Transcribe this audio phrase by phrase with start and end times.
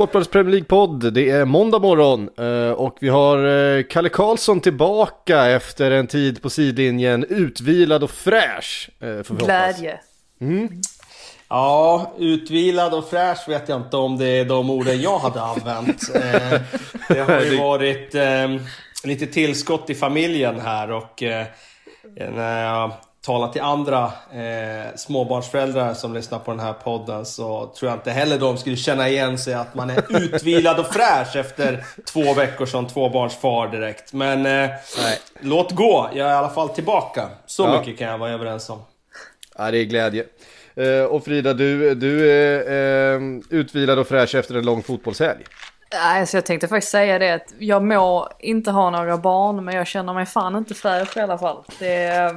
[0.00, 5.46] Sportbladets Premier League-podd, det är måndag morgon eh, och vi har eh, Kalle Karlsson tillbaka
[5.46, 8.90] efter en tid på sidlinjen, utvilad och fräsch.
[9.00, 9.44] eh, får vi.
[9.44, 10.00] Glädje.
[11.48, 16.12] Ja, utvilad och fräsch vet jag inte om det är de orden jag hade använt.
[17.08, 18.14] Det har ju varit
[19.04, 21.22] lite tillskott i familjen här och
[22.16, 22.92] när jag
[23.22, 28.10] talar till andra eh, småbarnsföräldrar som lyssnar på den här podden så tror jag inte
[28.10, 32.66] heller de skulle känna igen sig att man är utvilad och fräsch efter två veckor
[32.66, 34.12] som tvåbarnsfar direkt.
[34.12, 34.70] Men eh,
[35.40, 37.28] låt gå, jag är i alla fall tillbaka.
[37.46, 37.78] Så Ja.
[37.80, 38.82] mycket kan jag vara överens om.
[39.58, 40.24] Ja, det är glädje.
[40.74, 45.44] Eh, och Frida, du, du är eh, utvilad och fräsch efter en lång fotbollshelg.
[45.92, 49.74] Nej, så jag tänkte faktiskt säga det att jag må inte ha några barn men
[49.74, 51.64] jag känner mig fan inte fräsch i alla fall.
[51.78, 52.32] Det,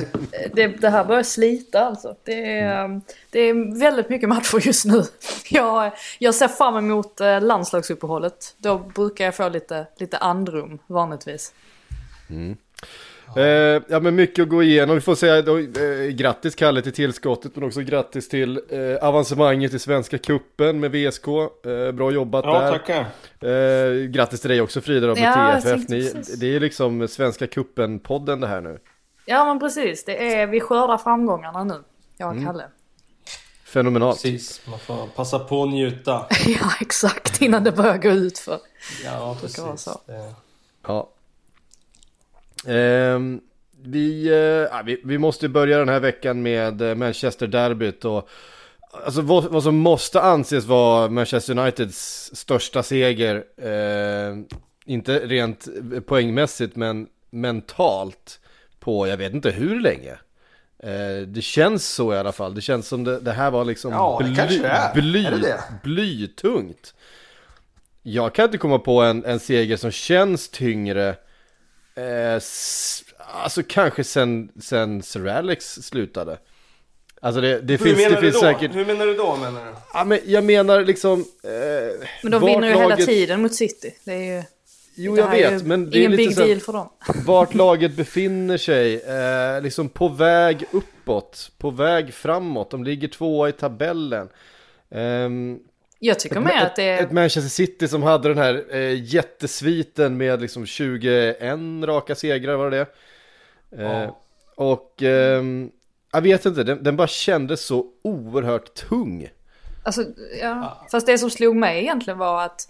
[0.54, 2.16] det, det här börjar slita alltså.
[2.24, 5.02] Det, är- det är väldigt mycket matcher just nu.
[5.50, 8.54] Jag, jag ser fram emot eh, landslagsuppehållet.
[8.58, 11.52] Då brukar jag få lite, lite andrum vanligtvis.
[13.36, 14.94] Eh, ja men mycket att gå igenom.
[14.94, 19.74] Vi får säga då, eh, grattis Kalle till tillskottet men också grattis till eh, avancemanget
[19.74, 21.28] i Svenska Kuppen med VSK.
[21.28, 22.70] Eh, bra jobbat Ja, där.
[22.72, 23.06] tackar.
[23.40, 25.88] Eh, grattis till dig också Frida då med Ja, TFF.
[25.88, 28.78] Ni, det är liksom Svenska Kuppen-podden det här nu.
[29.26, 31.74] Ja men precis, det är, vi skördar framgångarna nu.
[32.16, 32.64] Jag och Kalle.
[33.64, 34.22] Fenomenalt.
[34.22, 36.26] Precis, man får passa på att njuta.
[36.46, 38.58] Ja exakt, innan det börjar gå ut för.
[39.04, 39.88] Ja, precis.
[40.86, 41.10] Ja.
[42.66, 43.40] Ehm,
[43.82, 44.28] vi,
[44.72, 48.28] ja, vi, vi måste börja den här veckan med eh, Manchester Derbyt och
[49.04, 54.36] Alltså vad, vad som måste anses vara Manchester Uniteds största seger eh,
[54.84, 55.68] Inte rent
[56.06, 58.40] poängmässigt men mentalt
[58.80, 60.12] På jag vet inte hur länge.
[60.78, 62.54] Eh, Det känns så i alla fall.
[62.54, 64.20] Det känns som det, det här var liksom Ja,
[64.94, 65.60] bly, det?
[65.82, 66.94] blytungt.
[68.02, 71.16] Jag kan inte komma på en, en seger som känns tyngre
[71.96, 72.40] eh,
[73.42, 76.38] Alltså kanske sen, sen Sir Alex slutade
[77.20, 78.40] Alltså det, det Hur finns, menar det du finns då?
[78.40, 79.70] säkert Hur menar du då menar du?
[79.92, 81.50] Ja men jag menar liksom eh,
[82.22, 83.94] Men de vart vinner ju hela laget- tiden mot City.
[84.04, 84.42] Det är ju...
[84.98, 86.88] Jo det jag vet men det är lite big deal för dem.
[87.26, 93.48] vart laget befinner sig, eh, liksom på väg uppåt, på väg framåt, de ligger tvåa
[93.48, 94.28] i tabellen.
[94.90, 95.58] Ehm,
[95.98, 97.04] Jag tycker med att det ett, är...
[97.04, 101.36] ett Manchester City som hade den här eh, jättesviten med liksom 21
[101.84, 102.76] raka segrar var det
[103.70, 103.82] det?
[103.82, 104.22] Eh, Ja.
[104.56, 105.70] Och ehm,
[106.12, 109.28] jag vet inte, den, den bara kändes så oerhört tung.
[109.84, 110.04] Alltså,
[110.40, 110.86] ja.
[110.90, 112.68] Fast det som slog mig egentligen var att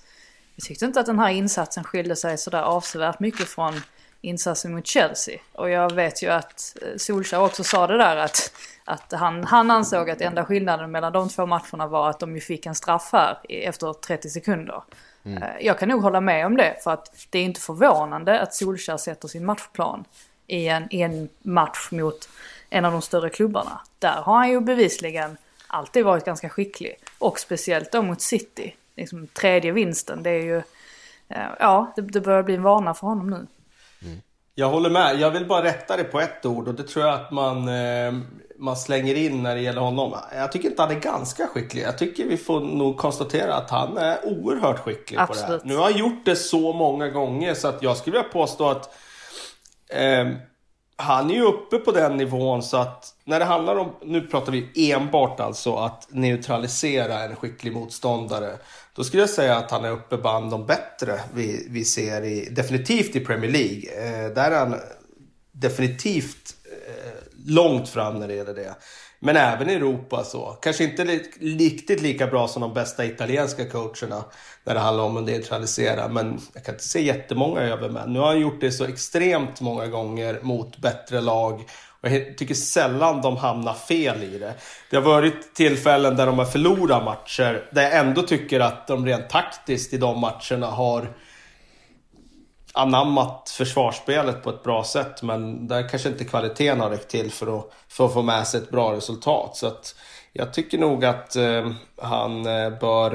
[0.56, 3.74] jag tyckte inte att den här insatsen skilde sig sådär avsevärt mycket från
[4.26, 5.38] insatsen mot Chelsea.
[5.52, 8.52] Och jag vet ju att eh, Solskjaer också sa det där att,
[8.84, 12.40] att han, han ansåg att enda skillnaden mellan de två matcherna var att de ju
[12.40, 14.82] fick en straff här efter 30 sekunder.
[15.24, 18.54] Eh, Jag kan nog hålla med om det för att det är inte förvånande att
[18.54, 20.04] Solskjaer sätter sin matchplan
[20.46, 22.28] i en, i en match mot
[22.70, 23.80] en av de större klubbarna.
[23.98, 26.96] Där har han ju bevisligen alltid varit ganska skicklig.
[27.18, 28.76] Och speciellt då mot City.
[28.96, 30.56] Liksom tredje vinsten, det är ju...
[31.28, 33.46] eh, Ja, det, det börjar bli en vana för honom nu.
[34.58, 35.20] Jag håller med.
[35.20, 38.14] Jag vill bara rätta dig på ett ord och det tror jag att man, eh,
[38.58, 40.14] man slänger in när det gäller honom.
[40.34, 41.82] Jag tycker inte han är ganska skicklig.
[41.82, 45.62] Jag tycker vi får nog konstatera att han är oerhört skicklig på det Absolut.
[45.62, 45.68] här.
[45.68, 48.94] Nu har han gjort det så många gånger så att jag skulle vilja påstå att
[49.88, 50.28] eh,
[50.96, 54.52] han är ju uppe på den nivån så att när det handlar om, nu pratar
[54.52, 58.56] vi enbart alltså att neutralisera en skicklig motståndare.
[58.94, 62.48] Då skulle jag säga att han är uppe bland de bättre vi, vi ser i,
[62.50, 63.82] definitivt i Premier League.
[63.96, 64.76] Eh, där är han
[65.52, 66.54] definitivt
[66.86, 67.12] eh,
[67.46, 68.74] långt fram när det gäller det.
[69.20, 70.58] Men även i Europa så.
[70.62, 74.24] Kanske inte li- riktigt lika bra som de bästa italienska coacherna
[74.64, 76.08] när det handlar om att neutralisera.
[76.08, 78.12] Men jag kan inte se jättemånga övermän.
[78.12, 81.64] Nu har han gjort det så extremt många gånger mot bättre lag.
[82.00, 84.54] Och jag tycker sällan de hamnar fel i det.
[84.90, 87.68] Det har varit tillfällen där de har förlorat matcher.
[87.72, 91.08] Där jag ändå tycker att de rent taktiskt i de matcherna har
[92.76, 95.22] anammat försvarsspelet på ett bra sätt.
[95.22, 98.60] Men där kanske inte kvaliteten har räckt till för att, för att få med sig
[98.60, 99.56] ett bra resultat.
[99.56, 99.94] Så att
[100.32, 101.70] jag tycker nog att eh,
[102.02, 103.14] han eh, bör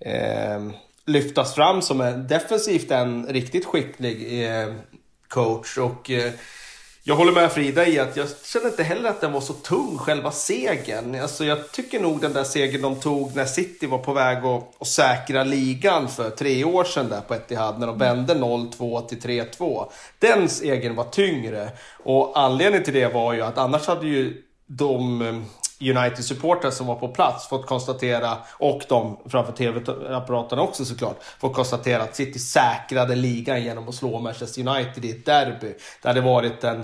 [0.00, 0.70] eh,
[1.06, 4.74] lyftas fram som en defensivt en riktigt skicklig eh,
[5.28, 5.78] coach.
[5.78, 6.32] Och eh,
[7.02, 9.98] jag håller med Frida i att jag känner inte heller att den var så tung,
[9.98, 11.20] själva segern.
[11.20, 14.82] Alltså jag tycker nog den där segern de tog när City var på väg att,
[14.82, 19.18] att säkra ligan för tre år sedan där på Etihad, när de vände 0-2 till
[19.18, 19.90] 3-2.
[20.18, 21.70] Den segern var tyngre.
[22.04, 25.34] Och anledningen till det var ju att annars hade ju de eh,
[25.80, 32.02] United-supportrar som var på plats fått konstatera, och de framför tv-apparaterna också såklart, fått konstatera
[32.02, 35.74] att City säkrade ligan genom att slå Manchester United i ett derby.
[36.02, 36.80] Det hade varit en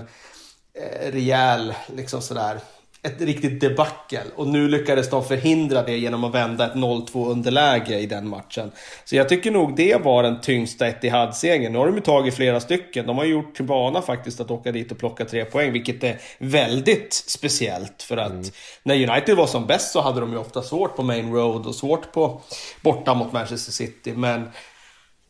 [0.73, 2.59] eh, rejäl, liksom sådär,
[3.03, 4.21] ett riktigt debacle.
[4.35, 8.71] Och nu lyckades de förhindra det genom att vända ett 0-2 underläge i den matchen.
[9.05, 11.71] Så jag tycker nog det var den tyngsta Etihad-segern.
[11.71, 13.05] Nu har de ju tagit flera stycken.
[13.07, 16.17] De har gjort till bana faktiskt att åka dit och plocka tre poäng, vilket är
[16.39, 18.03] väldigt speciellt.
[18.03, 18.45] För att mm.
[18.83, 21.75] när United var som bäst så hade de ju ofta svårt på Main Road och
[21.75, 22.41] svårt på
[22.81, 24.13] borta mot Manchester City.
[24.13, 24.49] Men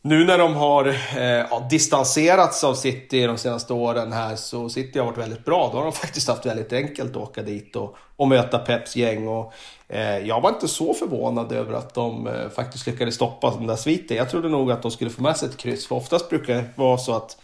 [0.02, 0.86] nu när de har
[1.16, 5.68] eh, ja, distanserats av City de senaste åren här så City har varit väldigt bra.
[5.72, 9.28] Då har de faktiskt haft väldigt enkelt att åka dit och, och möta Peps gäng.
[9.28, 9.52] Och,
[9.88, 13.76] eh, jag var inte så förvånad över att de eh, faktiskt lyckades stoppa den där
[13.76, 14.16] sviten.
[14.16, 15.86] Jag trodde nog att de skulle få med sig ett kryss.
[15.86, 17.36] För oftast brukar det vara så att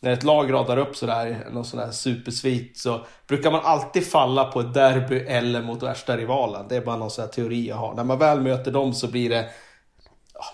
[0.00, 4.44] när ett lag radar upp sådär, någon sån här supersvit så brukar man alltid falla
[4.44, 6.66] på ett derby eller mot värsta rivalen.
[6.68, 7.94] Det är bara någon sån här teori jag har.
[7.94, 9.48] När man väl möter dem så blir det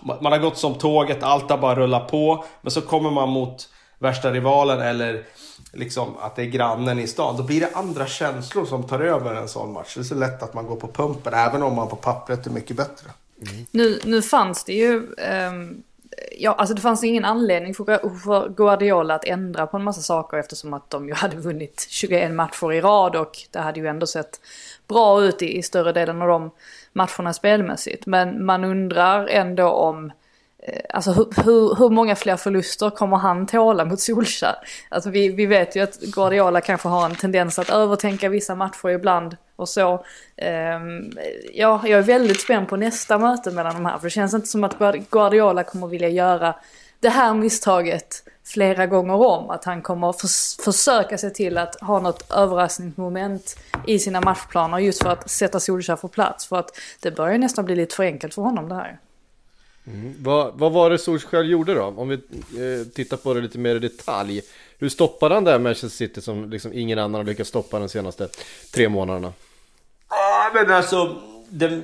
[0.01, 2.45] man har gått som tåget, allt har bara rullat på.
[2.61, 5.23] Men så kommer man mot värsta rivalen eller
[5.73, 7.37] liksom att det är grannen i stan.
[7.37, 9.95] Då blir det andra känslor som tar över en sån match.
[9.95, 12.51] Det är så lätt att man går på pumpen även om man på pappret är
[12.51, 13.11] mycket bättre.
[13.47, 13.65] Mm.
[13.71, 15.15] Nu, nu fanns det ju...
[15.47, 15.83] Um...
[16.37, 20.73] Ja, alltså det fanns ingen anledning för Guardiola att ändra på en massa saker eftersom
[20.73, 24.41] att de ju hade vunnit 21 matcher i rad och det hade ju ändå sett
[24.87, 26.51] bra ut i, i större delen av de
[26.93, 28.05] matcherna spelmässigt.
[28.05, 30.13] Men man undrar ändå om eh,
[30.67, 34.55] Eh, alltså hur, hur, hur, många fler förluster kommer han tåla mot Solskjaer?
[34.89, 38.89] Alltså vi, vi vet ju att Guardiola kanske har en tendens att övertänka vissa matcher
[38.89, 39.93] ibland och så.
[39.93, 41.11] Um,
[41.53, 44.47] ja, jag är väldigt spänd på nästa möte mellan de här för det känns inte
[44.47, 44.77] som att
[45.09, 46.55] Guardiola kommer vilja göra
[46.99, 49.49] det här misstaget flera gånger om.
[49.49, 53.55] Att han kommer förs försöka se till att ha något överraskningsmoment
[53.87, 56.47] i sina matchplaner just för att sätta Solskjaer på plats.
[56.47, 56.69] För att
[57.01, 58.99] det börjar nästan bli lite för enkelt för honom det här.
[59.87, 60.15] Mm.
[60.19, 61.83] Vad, vad var det Solskjaer gjorde då?
[61.83, 64.41] Om vi eh, tittar på det lite mer i detalj.
[64.77, 67.89] Hur stoppade han det här Manchester City som liksom ingen annan har lyckats stoppa de
[67.89, 68.29] senaste
[68.73, 69.33] tre månaderna?
[70.09, 71.21] Ja, men alltså...
[71.49, 71.81] Det,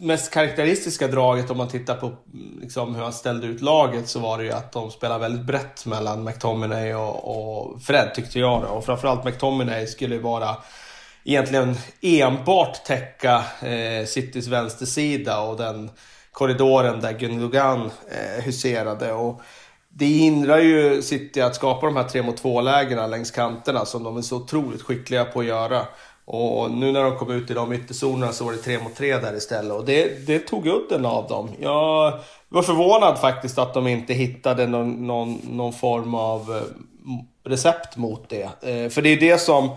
[0.00, 2.12] mest karaktäristiska draget om man tittar på
[2.60, 5.86] liksom, hur han ställde ut laget så var det ju att de spelade väldigt brett
[5.86, 8.62] mellan McTominay och, och Fred tyckte jag.
[8.62, 8.68] Då.
[8.68, 10.56] Och framförallt McTominay skulle vara
[11.24, 15.90] egentligen enbart täcka eh, Citys vänstersida och den
[16.38, 19.12] korridoren där Gundogan eh, huserade.
[19.12, 19.40] Och
[19.88, 24.04] det hindrar ju City att skapa de här tre mot två lägena längs kanterna som
[24.04, 25.86] de är så otroligt skickliga på att göra.
[26.24, 29.16] Och nu när de kom ut i de ytterzonerna så var det tre mot tre
[29.16, 29.72] där istället.
[29.72, 31.50] Och det, det tog udden av dem.
[31.60, 36.62] Jag var förvånad faktiskt att de inte hittade någon, någon, någon form av eh,
[37.50, 38.42] recept mot det.
[38.42, 39.70] Eh, för det är det som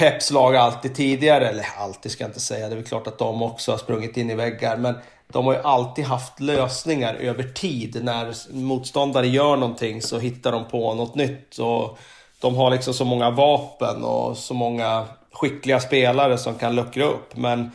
[0.00, 3.18] Peps lag alltid tidigare, eller alltid ska jag inte säga, det är väl klart att
[3.18, 4.76] de också har sprungit in i väggar.
[4.76, 4.94] Men
[5.32, 8.04] de har ju alltid haft lösningar över tid.
[8.04, 11.58] När motståndare gör någonting så hittar de på något nytt.
[11.58, 11.98] Och
[12.40, 17.36] de har liksom så många vapen och så många skickliga spelare som kan luckra upp.
[17.36, 17.70] Men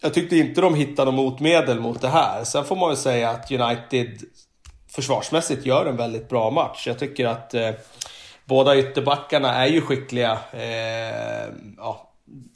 [0.00, 2.44] jag tyckte inte de hittade motmedel mot det här.
[2.44, 4.22] Sen får man väl säga att United
[4.88, 6.86] försvarsmässigt gör en väldigt bra match.
[6.86, 7.70] Jag tycker att eh,
[8.48, 10.38] båda ytterbackarna är ju skickliga.
[10.52, 12.10] Eh, ja,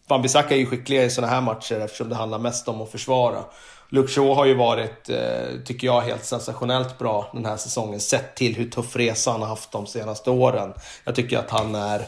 [0.09, 2.91] Van Bissaka är ju skickliga i sådana här matcher eftersom det handlar mest om att
[2.91, 3.45] försvara.
[3.89, 8.01] Luke Shaw har ju varit, eh, tycker jag, helt sensationellt bra den här säsongen.
[8.01, 10.73] Sett till hur tuff resa han har haft de senaste åren.
[11.05, 12.07] Jag tycker att han är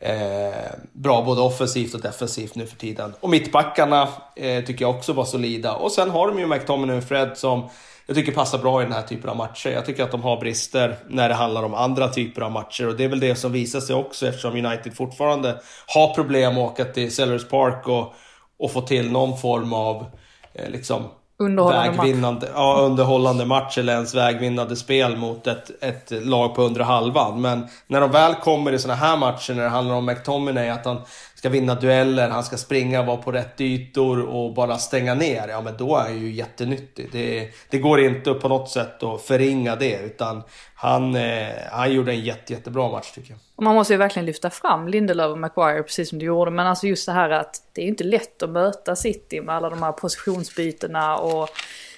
[0.00, 3.14] eh, bra både offensivt och defensivt nu för tiden.
[3.20, 5.74] Och mittbackarna eh, tycker jag också var solida.
[5.74, 7.68] Och sen har de ju McTominay och Fred som
[8.06, 9.70] jag tycker passar bra i den här typen av matcher.
[9.70, 12.88] Jag tycker att de har brister när det handlar om andra typer av matcher.
[12.88, 16.70] Och det är väl det som visar sig också eftersom United fortfarande har problem att
[16.70, 18.14] åka till Sellers Park och,
[18.58, 20.06] och få till någon form av
[20.54, 21.04] eh, liksom
[21.40, 22.54] underhållande vägvinnande, match.
[22.54, 27.40] Ja, underhållande match eller ens vägvinnande spel mot ett, ett lag på undre halvan.
[27.40, 30.84] Men när de väl kommer i sådana här matcher när det handlar om McTominay, att
[30.84, 31.00] han
[31.40, 35.48] ska vinna dueller, han ska springa, vara på rätt ytor och bara stänga ner.
[35.48, 37.08] Ja, men då är han ju jättenyttig.
[37.12, 40.42] Det, det går inte på något sätt att förringa det, utan
[40.74, 43.38] han, eh, han gjorde en jätte, jättebra match tycker jag.
[43.56, 46.50] Och man måste ju verkligen lyfta fram Lindelöf och Maguire precis som du gjorde.
[46.50, 49.70] Men alltså just det här att det är inte lätt att möta City med alla
[49.70, 51.48] de här positionsbytena och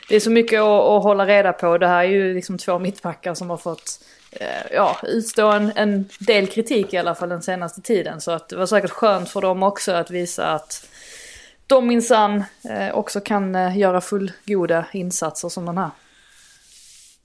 [0.08, 1.78] det är så mycket att, att hålla reda på.
[1.78, 3.98] Det här är ju liksom två mittbackar som har fått
[4.32, 8.20] Eh, ja, utstå en, en del kritik i alla fall den senaste tiden.
[8.20, 10.86] Så att det var säkert skönt för dem också att visa att
[11.66, 15.90] de minsann eh, också kan eh, göra fullgoda insatser som den här.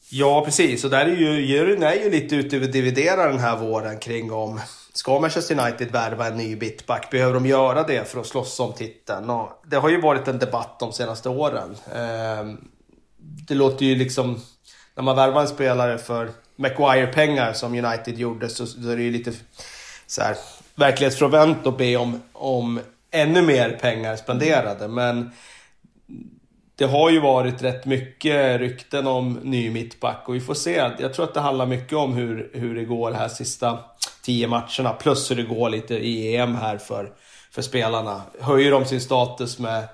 [0.10, 0.84] Ja, precis.
[0.84, 4.32] Och där är ju, juryn är ju lite ute och dividerar den här våren kring
[4.32, 4.60] om
[4.94, 7.12] ska Manchester United värva en ny bitback?
[7.12, 9.30] Behöver de göra det för att slåss om titeln?
[9.30, 11.76] Och det har ju varit en debatt de senaste åren.
[11.94, 12.58] Eh,
[13.18, 14.42] det låter ju liksom...
[14.96, 19.12] När man värvar en spelare för Maguire-pengar som United gjorde så, så är det ju
[19.12, 19.34] lite
[20.08, 20.36] så här,
[20.76, 22.80] verklighetsfrånvänt att be om, om
[23.12, 24.88] ännu mer pengar spenderade.
[24.88, 25.32] Men
[26.76, 30.92] det har ju varit rätt mycket rykten om ny mittback och vi får se.
[31.00, 33.80] Jag tror att det handlar mycket om hur, hur det går här sista
[34.22, 34.94] tio matcherna.
[35.00, 37.12] Plus hur det går lite i EM här för,
[37.52, 38.22] för spelarna.
[38.40, 39.88] Höjer de sin status med,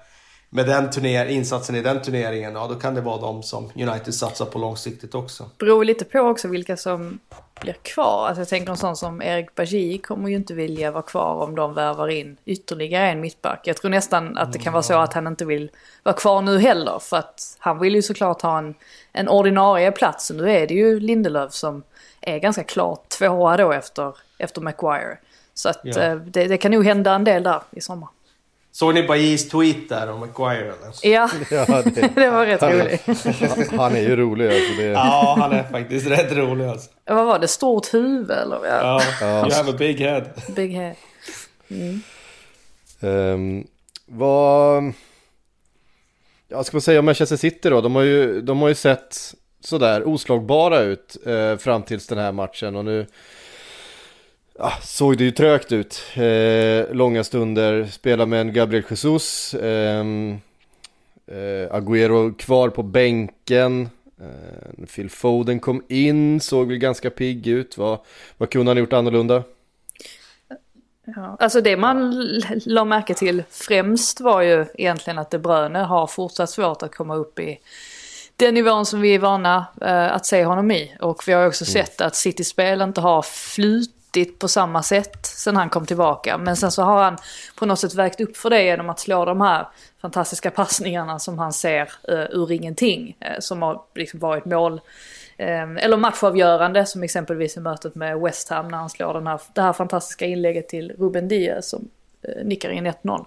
[0.56, 4.14] med den turner, insatsen i den turneringen, ja då kan det vara de som United
[4.16, 5.50] satsar på långsiktigt också.
[5.58, 7.20] Beror lite på också vilka som
[7.62, 8.28] blir kvar.
[8.28, 11.56] Alltså jag tänker en sån som Erik Bajie kommer ju inte vilja vara kvar om
[11.56, 13.62] de värvar in ytterligare en mittback.
[13.64, 15.70] Jag tror nästan att det kan vara så att han inte vill
[16.04, 17.00] vara kvar nu heller.
[17.00, 18.76] För att han vill ju såklart ha en,
[19.12, 20.30] en ordinarie plats.
[20.30, 21.84] Och nu är det ju Lindelöf som
[22.22, 25.18] är ganska klart tvåa då efter, efter Maguire.
[25.54, 26.02] Så att Ja.
[26.02, 28.10] eh, det, det kan nog hända en del där i sommar.
[28.76, 31.08] Såg ni Bajis tweet där om Maguire eller?
[31.14, 33.02] Ja, Ja, det, det var rätt roligt.
[33.70, 34.74] han, han är ju rolig alltså.
[34.78, 36.90] Det, Ja, han är faktiskt rätt rolig alltså.
[37.06, 37.48] Vad var det?
[37.48, 38.66] Stort huvud eller?
[38.66, 40.24] Ja, Ja, you have a big head.
[40.56, 40.96] Big head.
[43.02, 43.68] Ehm,
[44.06, 44.94] vad...
[46.48, 47.82] Ja, ska man säga om Manchester City då?
[47.82, 52.32] De har ju, de har ju sett sådär oslagbara ut eh, fram tills den här
[52.32, 53.08] matchen och nu
[54.64, 56.02] ja, såg det ju trögt ut.
[56.14, 60.40] Eh, långa stunder, spela med en Gabriel Jesus, ehm,
[61.28, 63.90] eh, Agüero kvar på bänken.
[64.22, 67.78] Eh, Phil Foden kom in, såg väl ganska pigg ut.
[67.78, 68.00] Vad,
[68.38, 69.44] vad kunde han gjort annorlunda?
[71.06, 72.26] Ja, alltså det man
[72.66, 77.16] la märke till främst var ju egentligen att De Bruyne har fortsatt svårt att komma
[77.16, 77.60] upp i
[78.36, 80.96] den nivån som vi är vana eh, att se honom i.
[81.02, 83.22] Och vi har också sett att City-spel inte har
[84.14, 86.38] flutit på samma sätt sen han kom tillbaka.
[86.38, 87.18] Men sen så har han
[87.56, 89.68] på något sätt vägt upp för det genom att slå de här
[90.02, 93.18] fantastiska passningarna som han ser eh, ur ingenting.
[93.20, 94.82] Eh, som har liksom varit mål
[95.38, 99.42] Eh, Eller matchavgörande som exempelvis i mötet med West Ham när han slår den här,
[99.54, 101.90] det här fantastiska inlägget till Ruben Diaz som
[102.22, 103.26] eh, nickar in 1-0.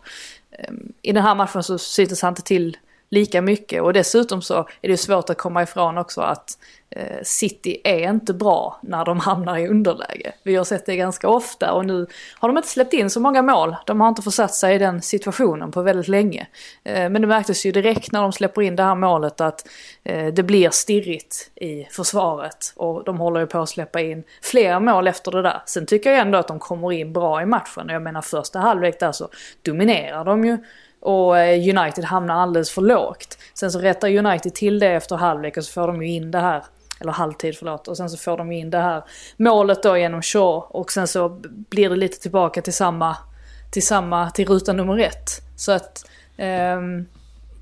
[0.50, 2.76] Eh, I den här matchen så syntes han inte till
[3.10, 6.58] lika mycket och dessutom så är det svårt att komma ifrån också att
[6.90, 10.32] eh, City är inte bra när de hamnar i underläge.
[10.42, 12.06] Vi har sett det ganska ofta och nu
[12.38, 13.76] har de inte släppt in så många mål.
[13.86, 16.46] De har inte försatt sig i den situationen på väldigt länge.
[16.84, 19.68] Eh, Men det märktes ju direkt när de släpper in det här målet att
[20.04, 22.72] eh, det blir stirrigt i försvaret.
[22.76, 25.62] Och de håller ju på att släppa in fler mål efter det där.
[25.66, 27.88] Sen tycker jag ändå att de kommer in bra i matchen.
[27.88, 29.28] Jag menar första halvlek där så
[29.62, 30.58] dominerar de ju.
[31.06, 33.38] Och eh, United hamnar alldeles för lågt.
[33.54, 36.38] Sen så rättar United till det efter halvlek och så får de ju in det
[36.38, 36.64] här
[37.00, 37.88] eller halvtid förlåt.
[37.88, 39.04] Och sen så får de in det här
[39.36, 40.66] målet då genom Shaw.
[40.70, 43.16] Och sen så blir det lite tillbaka till samma,
[43.72, 45.30] till samma, till ruta nummer ett.
[45.56, 47.06] Så att, ehm,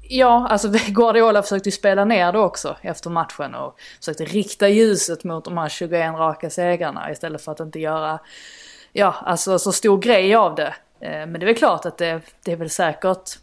[0.03, 3.55] ja alltså Guardiola försökte ju spela ner det också efter matchen.
[3.55, 8.19] Och försökte rikta ljuset mot de här 21 raka segrarna istället för att inte göra,
[8.93, 10.75] ja alltså så stor grej av det.
[11.01, 13.39] Eh, men det är väl klart att det, det är väl säkert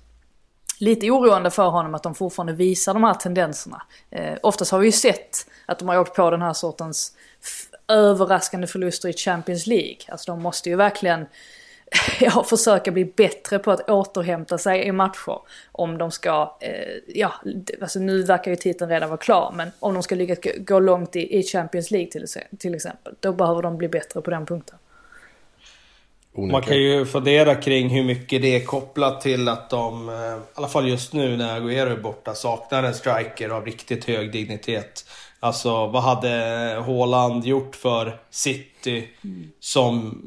[0.79, 3.81] lite oroande för honom att de fortfarande visar de här tendenserna.
[4.09, 7.15] Eh, oftast har vi ju sett att de har åkt på den här sortens
[7.87, 9.97] överraskande förluster i Champions League.
[10.07, 11.25] Alltså de måste ju verkligen
[12.19, 15.39] ja, försöka bli bättre på att återhämta sig i matcher.
[15.71, 17.33] Om de ska, eh, ja,
[17.81, 20.79] alltså nu verkar ju titeln redan vara klar, men om de ska lyckas gå- gå
[20.79, 22.25] långt i, i Champions League till,
[22.59, 24.77] till exempel, då behöver de bli bättre på den punkten.
[26.37, 30.39] Man kan ju fundera kring hur mycket det är kopplat till att de, eh, i
[30.53, 35.05] alla fall just nu när Agüero är borta, saknar en striker av riktigt hög dignitet.
[35.39, 36.29] Alltså vad hade
[36.85, 39.07] Haaland gjort för City
[39.59, 40.21] som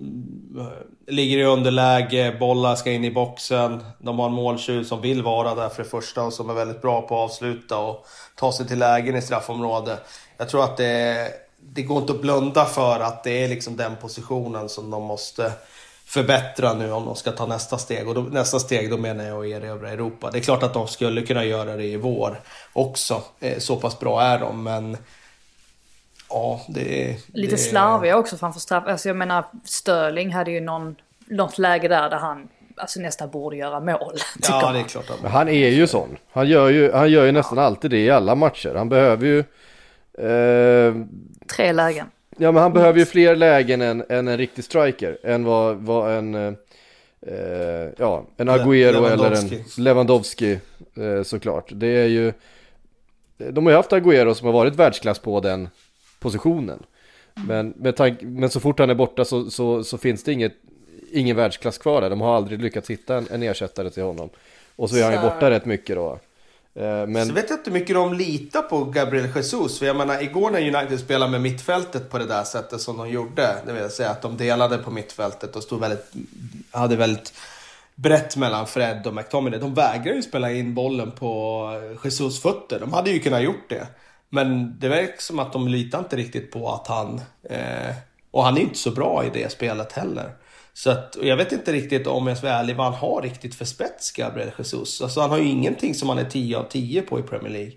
[0.59, 3.85] eh, ligger i underläge, bollar ska in i boxen.
[3.99, 6.83] De har en måltjuv som vill vara där för det första och som är väldigt
[6.83, 8.07] bra på att avsluta och
[8.37, 10.01] ta sig till lägen i straffområdet.
[10.37, 11.29] Jag tror att det,
[11.61, 15.53] det går inte att blunda för att det är liksom den positionen som de måste
[16.07, 18.09] förbättra nu om de ska ta nästa steg.
[18.09, 20.31] Och då, nästa steg då menar jag att erövra Europa.
[20.31, 22.41] Det är klart att de skulle kunna göra det i vår
[22.73, 23.23] också.
[23.41, 24.97] Eh, Så pass bra är de, men
[26.31, 27.17] ja, det är...
[27.27, 28.85] Lite det, slarviga också framför straff.
[28.87, 30.97] Alltså jag menar Sterling hade ju någon,
[31.27, 34.17] något läge där där han alltså, nästan borde göra mål.
[34.49, 35.11] Ja, det är klart.
[35.11, 36.17] Att Men han är ju sån.
[36.33, 38.75] Han gör ju, han gör ju nästan alltid det i alla matcher.
[38.75, 39.39] Han behöver ju...
[40.19, 40.95] Eh,
[41.57, 42.07] Tre lägen.
[42.37, 45.19] Ja men han behöver ju fler lägen än, än en riktig striker.
[45.23, 46.35] Än vad, vad en...
[46.35, 46.53] Eh,
[47.27, 50.59] eh, ja, en Agüero eller en Lewandowski.
[50.97, 51.69] Eh, såklart.
[51.73, 52.33] Det är ju...
[53.37, 55.69] De har ju haft Agüero som har varit världsklass på den
[56.19, 56.83] positionen.
[57.49, 60.55] Men, med tank, men så fort han är borta så, så, så finns det inget,
[61.13, 62.11] ingen världsklass kvar där.
[62.11, 64.31] De har aldrig lyckats hitta en, en ersättare till honom.
[64.77, 66.19] Och så är han ju borta rätt mycket då.
[66.75, 69.79] Eh, men Så vet jag inte hur mycket de litar på Gabriel Jesus.
[69.79, 73.09] För jag menar, igår när United spelade med mittfältet på det där sättet som de
[73.09, 73.57] gjorde.
[73.67, 76.13] Det vill säga att de delade på mittfältet och stod väldigt,
[76.71, 77.33] hade väldigt
[77.95, 79.61] brett mellan Fred och McTominay.
[79.61, 81.69] De vägrade ju spela in bollen på
[82.05, 82.81] Jesus fötter.
[82.81, 83.87] De hade ju kunnat gjort det.
[84.29, 87.21] Men det verkar som att de litar inte riktigt på att han...
[87.51, 87.95] Eh,
[88.31, 90.31] och han är inte så bra i det spelet heller.
[90.75, 93.23] Så att, och jag vet inte riktigt om jag ska vara ärlig vad han har
[93.23, 95.03] riktigt för spets, Gabriel Jesus.
[95.03, 97.73] Alltså han har ju ingenting som han är 10 av 10 på i Premier League.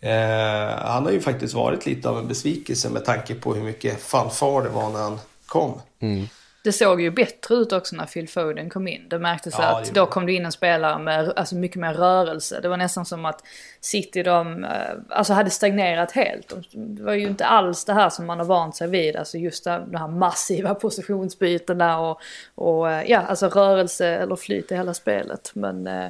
[0.00, 4.02] Eh, han har ju faktiskt varit lite av en besvikelse med tanke på hur mycket
[4.02, 5.80] fanfar det var när han kom.
[6.00, 6.28] Mm.
[6.66, 9.06] Det såg ju bättre ut också när Phil Foden kom in.
[9.08, 10.10] Det märktes Ja, det att gjorde då det.
[10.12, 12.60] kom det in en spelare med alltså mycket mer rörelse.
[12.60, 13.42] Det var nästan som att
[13.80, 14.70] City de, eh,
[15.08, 16.48] alltså hade stagnerat helt.
[16.72, 19.16] De- Det var ju inte alls det här som man har vant sig vid.
[19.16, 20.74] Alltså just det, de här massiva
[21.20, 22.20] positionsbytena och,
[22.54, 25.50] och eh, ja, alltså rörelse eller flyt i hela spelet.
[25.54, 26.06] Men eh,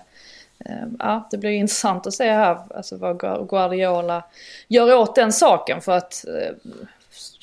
[0.98, 4.22] ja, det blir ju intressant att se här alltså vad Gu- Guardiola
[4.68, 5.80] gör åt den saken.
[5.80, 6.25] För att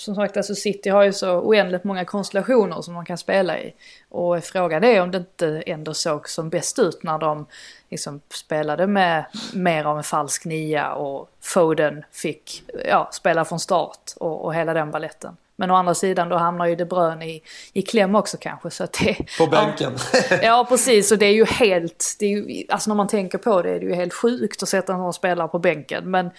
[0.04, 3.74] som sagt, alltså City har ju så oändligt många konstellationer som de kan spela i.
[4.10, 7.46] Och frågan är om det inte ändå såg som bäst ut när de
[7.90, 14.14] liksom spelade med mer av en falsk nia och Foden fick ja, spela från start
[14.16, 15.38] och, och hela den balletten.
[15.56, 17.42] Men å andra sidan då hamnar ju De Bruyne i,
[17.74, 18.70] i kläm också kanske.
[18.70, 19.94] Så att det, På bänken.
[20.42, 23.62] Ja precis och det är ju helt, det är ju, alltså när man tänker på
[23.62, 26.12] det är det ju helt sjukt att sätta en sån spelare på bänken.
[26.12, 26.30] Men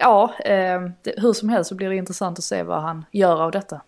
[0.00, 3.42] ja, eh, det, hur som helst så blir det intressant att se vad han gör
[3.42, 3.80] av detta.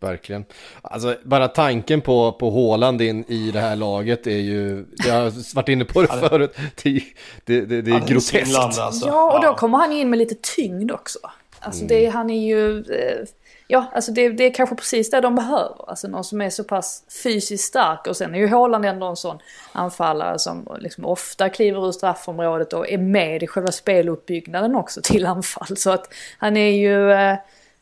[0.00, 0.44] Verkligen.
[0.82, 5.54] Alltså bara tanken på, på Haaland in i det här laget är ju, jag har
[5.54, 7.00] varit inne på det förut, det,
[7.44, 8.58] det, det, det är är groteskt.
[8.58, 9.06] alltså.
[9.06, 11.18] Ja och då kommer han in med lite tyngd också.
[11.60, 13.26] Alltså det, han är ju, eh,
[13.66, 15.90] ja alltså det, det är kanske precis det de behöver.
[15.90, 19.16] Alltså någon som är så pass fysiskt stark och sen är ju Haaland ändå en
[19.16, 19.38] sån
[19.72, 25.26] anfallare som liksom ofta kliver ur straffområdet och är med i själva speluppbyggnaden också till
[25.26, 25.76] anfall.
[25.76, 27.32] Så att han är ju, eh,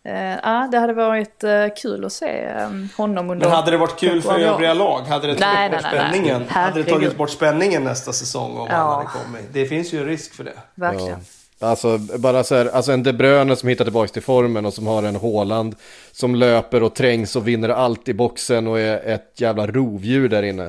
[0.05, 3.77] eh, ja det hade varit eh, kul att se eh, honom under Men hade det
[3.77, 5.01] varit kul för övriga lag?
[5.01, 6.11] Hade det Nej, tagit bort nej, nej, nej.
[6.11, 6.49] spänningen?
[6.49, 8.77] Hade det tagit bort spänningen nästa säsong om Ja.
[8.77, 9.43] han hade kommit?
[9.53, 10.57] Det finns ju en risk för det.
[10.75, 11.21] Verkligen.
[11.63, 14.87] Alltså bara så här, alltså en De Bruyne som hittar tillbaka till formen och som
[14.87, 15.77] har en Haaland
[16.13, 20.43] som löper och trängs och vinner allt i boxen och är ett jävla rovdjur där
[20.43, 20.65] inne.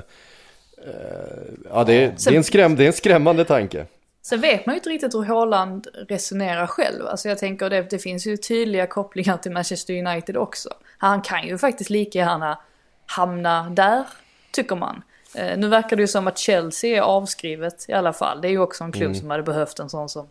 [0.77, 3.85] Eh, Ja, det är, det är, en, skräm, det är en skrämmande tanke.
[4.21, 7.07] Sen vet man ju inte riktigt hur Haaland resonerar själv.
[7.07, 10.69] Alltså jag tänker det, det finns ju tydliga kopplingar till Manchester United också.
[10.97, 12.59] Han kan ju faktiskt lika gärna
[13.05, 14.03] hamna där,
[14.51, 15.03] tycker man.
[15.35, 18.41] Eh, nu verkar det ju som att Chelsea är avskrivet i alla fall.
[18.41, 20.27] Det är ju också en klubb som hade behövt en sån som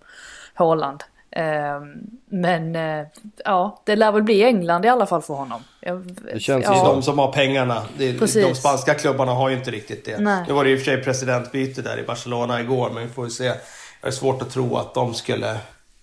[0.55, 1.03] Haaland.
[1.31, 1.81] Eh,
[2.27, 3.07] men eh,
[3.45, 5.65] ja, det lär väl bli England i alla fall för honom.
[5.81, 7.83] Jag, Det känns är ju de som har pengarna.
[7.99, 10.19] Det, de spanska klubbarna har ju inte riktigt det.
[10.19, 10.45] Nej.
[10.49, 13.25] Nu var det i och för sig presidentbyte där i Barcelona igår, men vi får
[13.25, 13.45] ju se.
[13.45, 13.57] Jag
[14.03, 15.57] är svårt att tro att de skulle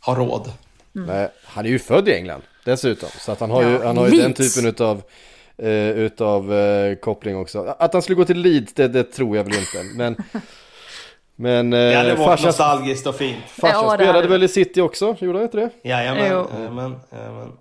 [0.05, 0.51] ha råd.
[0.91, 3.09] Nej, han är ju född i England dessutom.
[3.17, 5.01] Så att han har ju, Ja, han har ju den typen utav,
[5.57, 7.75] eh, utav eh, koppling också.
[7.79, 9.83] Att han skulle gå till Leeds, det, det tror jag väl inte.
[9.95, 10.15] Men,
[11.39, 13.43] men Det hade eh, varit farsan, nostalgiskt och fint.
[13.47, 15.69] farsan Ja, spelade hade- väl i City också, gjorde han inte det?
[15.89, 16.47] Jajamän, Jo.
[16.57, 17.51] jajamän, jajamän.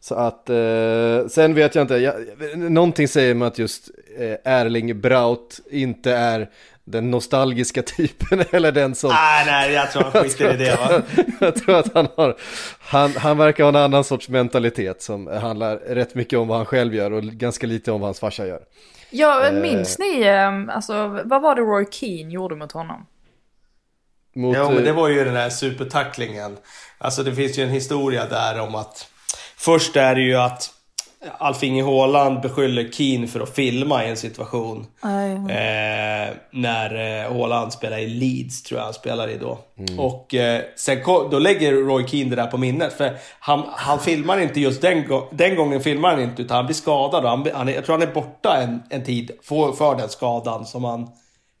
[0.00, 2.14] Så att, eh, sen vet jag inte, jag,
[2.56, 6.50] någonting säger mig att just eh, Erling Braut inte är
[6.84, 9.10] den nostalgiska typen eller den som...
[9.10, 11.02] Nej, nej, jag tror han skiter i det va.
[11.40, 12.36] jag tror att han har,
[12.78, 16.66] han, han verkar ha en annan sorts mentalitet som handlar rätt mycket om vad han
[16.66, 18.60] själv gör och ganska lite om vad hans farsa gör.
[19.10, 23.06] Ja, minns ni, eh, alltså vad var det Roy Keane gjorde mot honom?
[24.34, 26.56] Mot, Jo, men det eh, var ju den där supertacklingen.
[26.98, 29.10] Alltså det finns ju en historia där om att
[29.56, 30.70] först är det ju att
[31.38, 34.86] Alf-Inge Haaland beskyller Keane för att filma i en situation.
[35.50, 39.58] Eh, när eh, Haaland spelar i Leeds, tror jag han spelar i då.
[39.98, 40.98] Och eh, sen
[41.30, 42.92] då lägger Roy Keane det där på minnet.
[42.92, 46.74] För han, han filmar inte just den, den gången, filmar han inte, utan han blir
[46.74, 47.24] skadad.
[47.24, 50.66] Och han, han jag tror han är borta en, en tid för, för den skadan
[50.66, 51.08] som han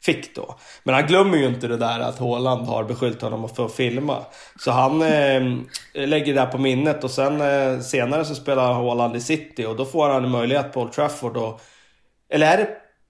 [0.06, 0.54] fick då.
[0.82, 4.24] Men han glömmer ju inte det där att Haaland har beskyllt honom för att filma.
[4.60, 5.42] Så han eh,
[5.94, 9.76] lägger det där på minnet och sen eh, senare så spelar Haaland i City och
[9.76, 11.60] då får han en möjlighet på Old Trafford och...
[12.30, 12.68] Eller är det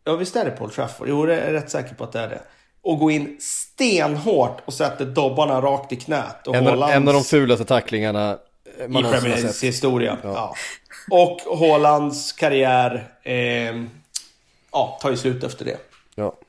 [0.09, 1.09] Ja, visst är det Paul Trafford?
[1.09, 2.41] Jo, jag är rätt säker på att det är det.
[2.83, 6.47] Och gå in stenhårt och sätter dobbarna rakt i knät.
[6.47, 8.39] Och En, Haalands- en av de fulaste tacklingarna
[8.89, 10.17] man i Premier Leagues historia.
[10.23, 10.55] Ja.
[11.11, 13.35] Och Haalands karriär eh,
[14.73, 15.79] ja, tar ju slut efter det.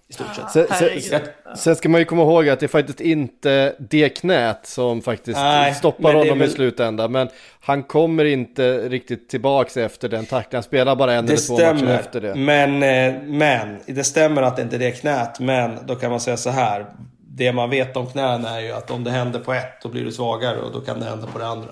[0.09, 0.51] I stort sett.
[0.51, 1.03] Sen, herregud.
[1.03, 1.21] sen,
[1.55, 5.37] sen ska man ju komma ihåg att det är faktiskt inte det knät som faktiskt
[5.37, 7.11] Nej, stoppar honom väl- i slutändan.
[7.11, 10.55] Men han kommer inte riktigt tillbaks efter den tacklingen.
[10.57, 12.35] Han spelar bara en Det eller två matcher efter det.
[12.35, 15.39] Men, eh, men det stämmer att det inte är det knät.
[15.39, 16.85] Men då kan man säga så här.
[17.29, 20.05] Det man vet om knäna är ju att om det händer på ett då blir
[20.05, 21.69] du svagare och då kan det hända på det andra.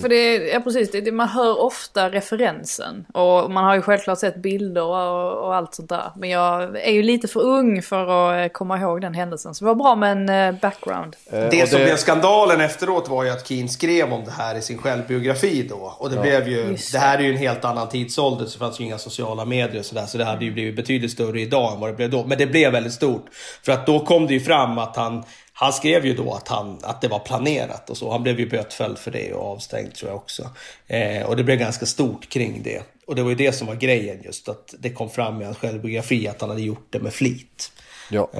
[0.00, 3.06] För det är, ja precis, det, det, man hör ofta referensen.
[3.14, 6.10] Och man har ju självklart sett bilder och, och allt sånt där.
[6.16, 9.54] Men jag är ju lite för ung för att eh, komma ihåg den händelsen.
[9.54, 11.16] Så det var bra med en eh, background.
[11.32, 14.54] Eh, Det och som blev skandalen efteråt var ju att Keane skrev om det här
[14.54, 15.94] i sin självbiografi då.
[15.98, 18.58] Och det blev ju, Just det här är ju en helt annan tidsålder så det
[18.58, 20.06] fanns ju inga sociala medier och sådär.
[20.06, 22.24] Så det hade ju blivit betydligt större idag än vad det blev då.
[22.24, 23.26] Men det blev väldigt stort.
[23.62, 25.24] För att då kom det ju fram att han,
[25.58, 28.10] han skrev ju då att, han, att det var planerat och så.
[28.10, 30.50] Han blev ju bötfälld för det och avstängd tror jag också.
[30.86, 32.82] Eh, och det blev ganska stort kring det.
[33.06, 34.48] Och det var ju det som var grejen just.
[34.48, 37.72] Att det kom fram i hans självbiografi att han hade gjort det med flit.
[38.10, 38.30] Ja.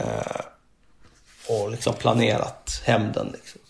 [1.49, 3.61] Och liksom planerat hämnden liksom.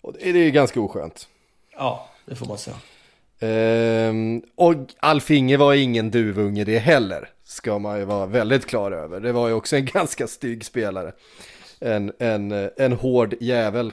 [0.00, 1.28] Och det är ju ganska oskönt.
[1.76, 2.76] Ja, det får man säga.
[3.40, 7.28] Ehm, och Alfinge var ingen duvunge det heller.
[7.44, 9.20] Ska man ju vara väldigt klar över.
[9.20, 11.12] Det var ju också en ganska stygg spelare.
[11.80, 13.92] En, en, en hård jävel.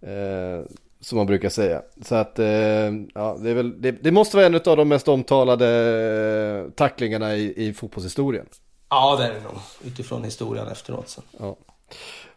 [0.00, 0.66] Eh,
[1.00, 1.82] som man brukar säga.
[2.02, 2.46] Så att, eh,
[3.14, 5.68] ja, det, väl, det, det måste vara en av de mest omtalade
[6.66, 8.46] eh, tacklingarna i, i fotbollshistorien.
[8.88, 9.52] Ja, det är det nog.
[9.84, 11.24] Utifrån historien efteråt sen.
[11.38, 11.56] Ja.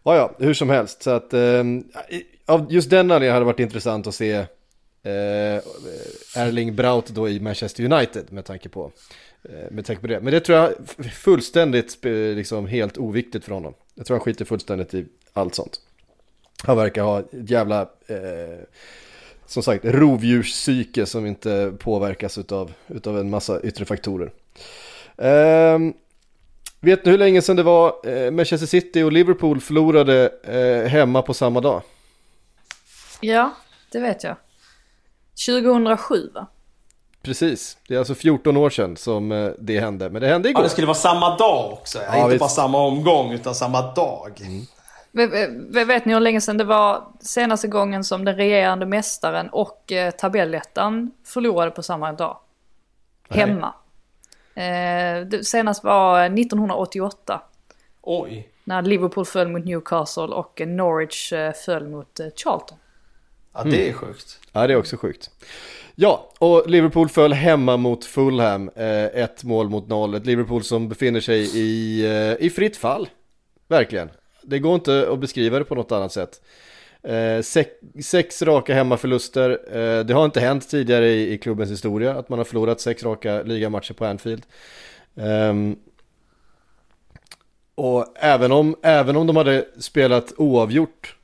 [0.02, 1.02] Ja, ja, hur som helst.
[1.02, 1.64] Så att, eh,
[2.46, 5.60] av just den anledningen hade det varit intressant att se eh,
[6.36, 8.92] Erling Braut då i Manchester United med tanke på,
[9.44, 10.20] eh, med tanke på det.
[10.20, 12.04] Men det tror jag är fullständigt
[12.36, 13.74] liksom helt oviktigt för honom.
[13.98, 15.80] Jag tror han skiter fullständigt i allt sånt.
[16.62, 18.60] Han verkar ha ett jävla, eh,
[19.46, 24.32] som sagt, rovdjurspsyke som inte påverkas utav, utav en massa yttre faktorer.
[25.16, 25.78] Eh,
[26.80, 31.22] Vet ni hur länge sedan det var eh, Manchester City och Liverpool förlorade eh, hemma
[31.22, 31.82] på samma dag?
[33.20, 33.54] Ja,
[33.92, 34.36] det vet jag.
[35.46, 36.46] 2007 va?
[37.26, 40.50] Precis, det är alltså 14 år sedan som eh, det hände, men det hände Ja,
[40.50, 40.62] igår.
[40.62, 41.98] det skulle vara samma dag också.
[42.02, 42.40] Ja, inte visst.
[42.40, 44.40] bara samma omgång, utan samma dag.
[45.12, 45.26] Ve-
[45.70, 49.92] ve- Vet ni hur länge sedan det var senaste gången som den regerande mästaren och
[49.92, 52.38] eh, tabellettan förlorade på samma dag?
[53.28, 53.38] Nej.
[53.40, 53.74] Hemma.
[54.54, 57.40] Eh, det senast var 1988.
[58.02, 58.48] Oj.
[58.64, 62.78] När Liverpool föll mot Newcastle och eh, Norwich eh, föll mot eh, Charlton.
[63.54, 64.38] Ja, det är sjukt.
[64.52, 65.30] Ja, det är också sjukt.
[65.98, 70.14] Ja, och Liverpool föll hemma mot Fulham, eh, ett mål mot noll.
[70.14, 73.08] Ett Liverpool som befinner sig i, eh, i fritt fall,
[73.68, 74.10] verkligen.
[74.42, 76.40] Det går inte att beskriva det på något annat sätt.
[77.02, 77.70] Eh, sex,
[78.04, 82.38] sex raka hemmaförluster, eh, det har inte hänt tidigare i, i klubbens historia att man
[82.38, 84.42] har förlorat sex raka ligamatcher på Anfield.
[85.16, 85.76] Ehm,
[87.74, 91.15] och även om, även om de hade spelat oavgjort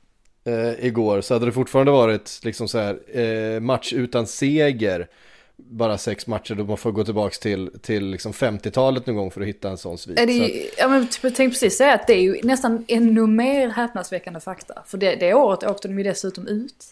[0.45, 5.07] eh, igår så hade det fortfarande varit liksom så här eh, match utan seger.
[5.55, 9.41] Bara sex matcher då man får gå tillbaka till, till liksom 50-talet någon gång för
[9.41, 10.19] att hitta en sån svit.
[10.19, 12.41] Är det Så ju, ja, men typ, jag tänkte precis säga att det är ju
[12.43, 14.83] nästan ännu mer häpnadsväckande fakta.
[14.85, 16.85] För det, det året åkte de ju dessutom ut.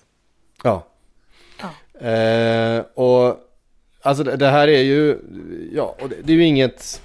[0.63, 0.87] Ja.
[1.61, 2.07] Ja.
[2.07, 3.37] Eh, och
[4.01, 5.17] alltså det, det här är ju,
[5.73, 7.01] ja, och det, det är ju inget...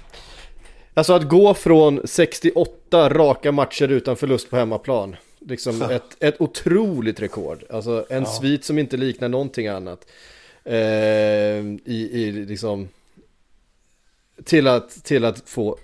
[0.93, 5.15] Alltså att gå från 68 raka matcher utan förlust på hemmaplan.
[5.39, 7.63] Liksom ett, ett otroligt rekord.
[7.69, 10.07] Alltså en svit som inte liknar någonting annat.
[10.63, 10.75] Eh,
[11.85, 12.89] i, I liksom...
[14.43, 15.77] Till att, till att få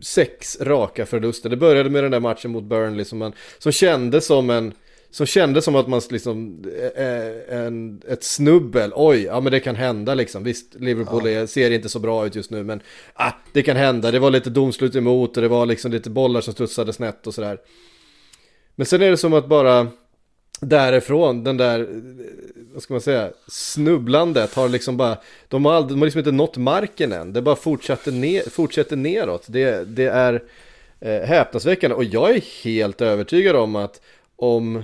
[0.00, 1.50] sex raka förluster.
[1.50, 4.72] Det började med den där matchen mot Burnley som, man, som kändes som en...
[5.10, 6.64] Som kändes som att man liksom,
[6.96, 10.44] eh, en, ett snubbel, oj, ja men det kan hända liksom.
[10.44, 12.80] Visst, Liverpool är, ser inte så bra ut just nu, men
[13.14, 14.10] ah, det kan hända.
[14.10, 17.34] Det var lite domslut emot och det var liksom lite bollar som studsade snett och
[17.34, 17.58] sådär.
[18.74, 19.88] Men sen är det som att bara
[20.60, 21.88] därifrån, den där,
[22.72, 26.30] vad ska man säga, snubblandet har liksom bara, de har, aldrig, de har liksom inte
[26.32, 27.32] nått marken än.
[27.32, 29.44] Det bara fortsätter, ner, fortsätter neråt.
[29.46, 30.42] Det, det är
[31.00, 34.00] eh, häpnadsväckande och jag är helt övertygad om att
[34.36, 34.82] om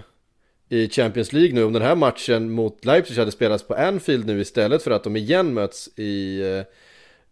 [0.68, 4.40] i Champions League nu, om den här matchen mot Leipzig hade spelats på Anfield nu
[4.40, 6.62] istället för att de igen möts i eh,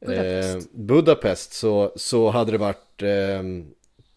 [0.06, 0.56] Budapest.
[0.56, 3.42] eh, Budapest så, så hade det varit eh,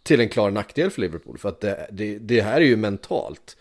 [0.04, 1.38] till en klar nackdel för Liverpool.
[1.38, 3.58] För att det, det, det här är ju mentalt.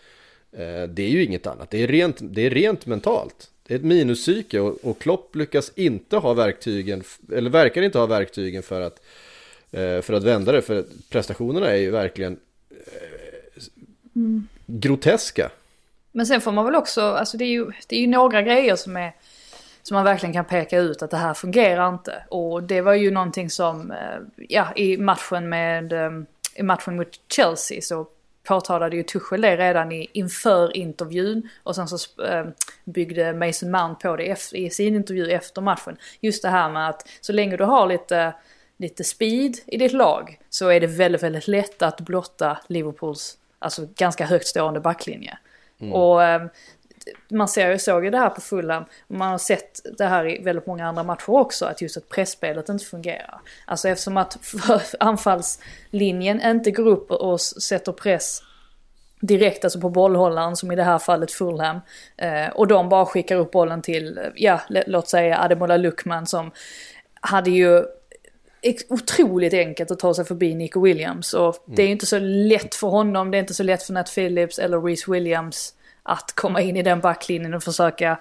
[0.51, 3.51] Eh, det är ju inget annat, det är rent, det är rent mentalt.
[3.67, 8.05] Det är ett minuspsyke och, och Klopp lyckas inte ha verktygen, eller verkar inte ha
[8.05, 9.01] verktygen för att
[9.71, 10.61] eh, för att vända det.
[10.61, 12.39] För prestationerna är ju verkligen
[14.15, 14.47] mm.
[14.65, 15.51] groteska.
[16.11, 18.75] Men sen får man väl också, alltså det är ju, det är ju några grejer
[18.75, 19.13] som är
[19.83, 22.23] som man verkligen kan peka ut att det här fungerar inte.
[22.29, 23.93] Och det var ju någonting som,
[24.35, 25.93] ja i matchen med,
[26.55, 28.07] i matchen mot Chelsea så
[28.43, 32.45] påtalade ju Tuchel det redan i, inför intervjun och sen så äh,
[32.85, 35.97] byggde Mason Mount på det efter, i sin intervju efter matchen.
[36.19, 38.33] Just det här med att så länge du har lite,
[38.77, 43.87] lite speed i ditt lag så är det väldigt, väldigt lätt att blotta Liverpools alltså
[43.95, 45.37] ganska högt stående backlinje.
[45.79, 45.93] Mm.
[45.93, 46.41] Och äh,
[47.29, 50.67] man ser, såg ju det här på Fulham, man har sett det här i väldigt
[50.67, 53.41] många andra matcher också, att just att pressspelet inte fungerar.
[53.65, 54.37] Alltså eftersom att
[54.99, 58.41] anfallslinjen inte går upp och sätter press
[59.21, 61.79] direkt alltså på bollhållaren som i det här fallet Fulham.
[62.17, 66.51] Eh, och de bara skickar upp bollen till, ja låt säga Ademola Luckman som
[67.21, 67.83] hade ju
[68.89, 71.33] otroligt enkelt att ta sig förbi Nico Williams.
[71.33, 71.75] Och mm.
[71.75, 74.59] det är inte så lätt för honom, det är inte så lätt för Nat Phillips
[74.59, 78.17] eller Reece Williams att komma in i den backlinjen och försöka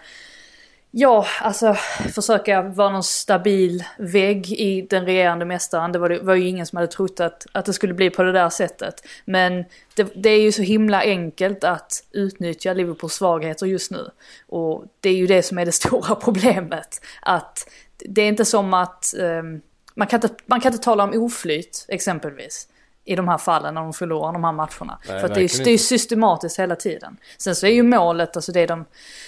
[0.92, 1.74] Ja, alltså
[2.14, 5.92] försöka vara någon stabil vägg i den regerande mästaren.
[5.92, 8.22] Det var, det var ju ingen som hade trott att, att det skulle bli på
[8.22, 9.06] det där sättet.
[9.24, 9.64] Men
[9.94, 14.10] det, det, är ju så himla enkelt att utnyttja Liverpools svagheter just nu.
[14.46, 17.00] Och det är ju det som är det stora problemet.
[17.22, 19.60] Att det är inte som att um,
[19.94, 22.68] man, kan inte, man kan inte tala om oflyt exempelvis
[23.04, 24.98] i de här fallen när de förlorar de här matcherna.
[25.08, 27.16] Nej, För att det är, är systematiskt hela tiden.
[27.38, 28.84] Sen så är ju målet, alltså det de,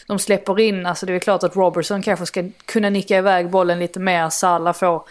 [0.06, 3.78] de släpper in, alltså det är klart att Robertson kanske ska kunna nicka iväg bollen
[3.78, 5.02] lite mer, Salah får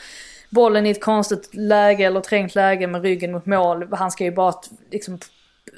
[0.50, 3.88] bollen i ett konstigt läge eller trängt läge med ryggen mot mål.
[3.92, 4.54] Han ska ju bara
[4.92, 5.20] liksom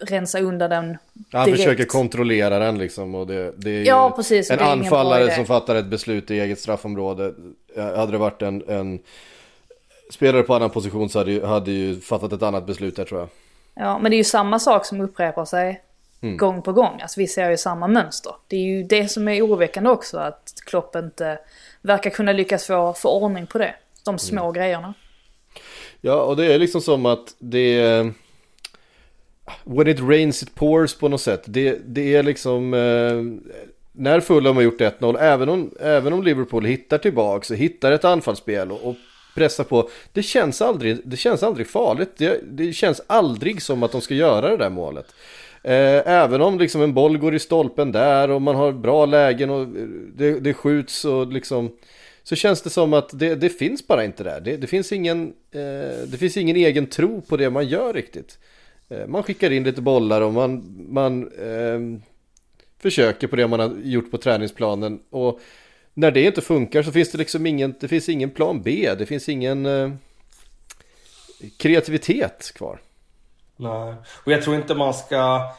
[0.02, 1.00] rensa undan den direkt.
[1.32, 5.46] Han försöker kontrollera den liksom och det, det är ju ja, precis, en anfallare som
[5.46, 7.34] fattar ett beslut i eget straffområde.
[7.76, 9.00] Hade det varit en, en
[10.12, 13.20] spelare på annan position så hade ju, hade ju fattat ett annat beslut där tror
[13.20, 13.30] jag.
[13.76, 15.84] Ja, men det är ju samma sak som upprepar sig
[16.22, 16.38] mm.
[16.38, 17.00] gång på gång.
[17.02, 18.36] Alltså vi ser ju samma mönster.
[18.48, 21.40] Det är ju det som är oroväckande också, att Klopp inte
[21.82, 23.76] verkar kunna lyckas få, få ordning på det.
[24.06, 24.54] De små mm.
[24.54, 24.94] grejerna.
[26.02, 28.14] Ja, och det är liksom som att det
[29.64, 31.44] When it rains it pours på något sätt.
[31.46, 32.74] Det, det är liksom...
[32.74, 33.52] Eh,
[33.96, 38.06] när Fulham har gjort 1-0, även om, även om Liverpool hittar tillbaka så hittar ett
[38.06, 38.96] anfallsspel och, och
[39.36, 39.90] pressa på.
[40.14, 42.10] Det känns aldrig, det känns aldrig farligt.
[42.18, 45.16] Det, det känns aldrig som att de ska göra det där målet.
[45.64, 49.50] Eh, även om liksom en boll går i stolpen där och man har bra lägen
[49.50, 49.68] och
[50.16, 51.72] det, det skjuts och liksom
[52.24, 54.42] så känns det som att det, det finns bara inte där.
[54.42, 58.40] Det, det finns ingen, eh, det finns ingen egen tro på det man gör riktigt.
[58.90, 62.00] Eh, man skickar in lite bollar och man, man eh,
[62.80, 65.00] försöker på det man har gjort på träningsplanen.
[65.10, 65.40] Och
[65.94, 69.06] när det inte funkar så finns det liksom ingen, det finns ingen plan B, det
[69.06, 69.92] finns ingen eh,
[71.58, 72.82] kreativitet kvar.
[73.56, 75.54] Nej, och jag tror inte man ska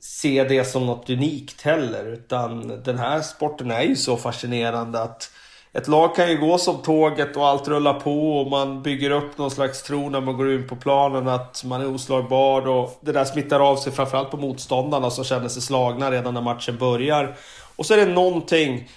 [0.00, 5.30] se det som något unikt heller, utan den här sporten är ju så fascinerande att
[5.76, 9.38] ett lag kan ju gå som tåget och allt rullar på och man bygger upp
[9.38, 13.12] någon slags tro när man går in på planen att man är oslagbar och det
[13.12, 17.36] där smittar av sig framförallt på motståndarna som känner sig slagna redan när matchen börjar.
[17.76, 18.88] Och så är det någonting...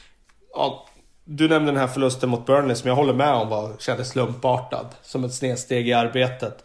[0.53, 0.87] Ja,
[1.25, 4.87] du nämnde den här förlusten mot Burnley som jag håller med om var, kändes slumpartad.
[5.01, 6.63] Som ett snedsteg i arbetet.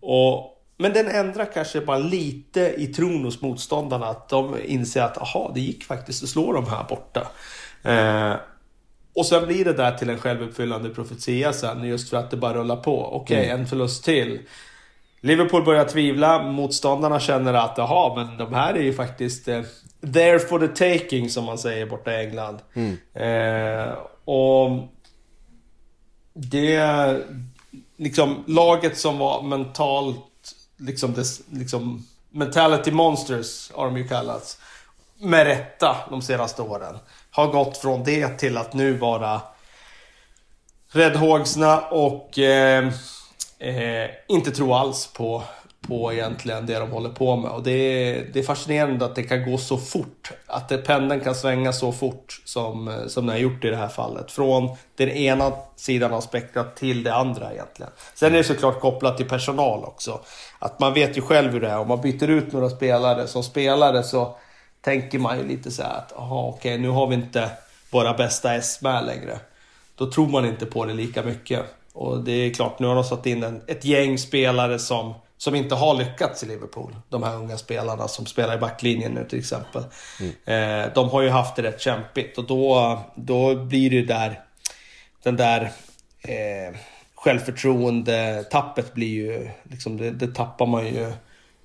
[0.00, 4.06] Och, men den ändrar kanske bara lite i tron hos motståndarna.
[4.06, 7.28] Att de inser att aha, det gick faktiskt att slå dem här borta.
[7.82, 8.36] Eh,
[9.14, 12.54] och sen blir det där till en självuppfyllande profetia sen just för att det bara
[12.54, 13.06] rullar på.
[13.06, 13.60] Okej, okay, mm.
[13.60, 14.40] en förlust till.
[15.24, 19.62] Liverpool börjar tvivla, motståndarna känner att jaha, men de här är ju faktiskt eh,
[20.12, 22.58] there for the taking som man säger borta i England.
[22.74, 22.96] Mm.
[23.14, 24.70] Eh, och
[26.34, 27.18] det...
[27.96, 30.54] Liksom laget som var mentalt...
[30.76, 34.58] Liksom, des, liksom mentality monsters har de ju kallats.
[35.18, 36.98] Med rätta de senaste åren.
[37.30, 39.40] Har gått från det till att nu vara
[40.92, 42.92] räddhågsna och eh,
[43.64, 45.42] eh, inte tro alls på
[45.88, 47.50] på egentligen det de håller på med.
[47.50, 50.32] Och det är, det är fascinerande att det kan gå så fort.
[50.46, 53.88] Att det, pendeln kan svänga så fort som, som den har gjort i det här
[53.88, 54.32] fallet.
[54.32, 57.92] Från den ena sidan av spektrat till det andra egentligen.
[58.14, 60.20] Sen är det såklart kopplat till personal också.
[60.58, 61.78] Att man vet ju själv hur det är.
[61.78, 64.36] Om man byter ut några spelare som spelare så
[64.80, 67.50] tänker man ju lite så här att aha, okej, nu har vi inte
[67.90, 69.38] våra bästa S med längre.
[69.96, 71.64] Då tror man inte på det lika mycket.
[71.94, 75.54] Och det är klart, nu har de satt in en, ett gäng spelare som som
[75.54, 76.96] inte har lyckats i Liverpool.
[77.08, 79.82] De här unga spelarna som spelar i backlinjen nu till exempel.
[80.20, 80.84] Mm.
[80.84, 84.40] Eh, de har ju haft det rätt kämpigt och då, då blir det där
[85.22, 85.72] den där
[86.22, 86.76] eh,
[87.14, 91.12] självförtroende-tappet blir ju, liksom, det, det tappar man ju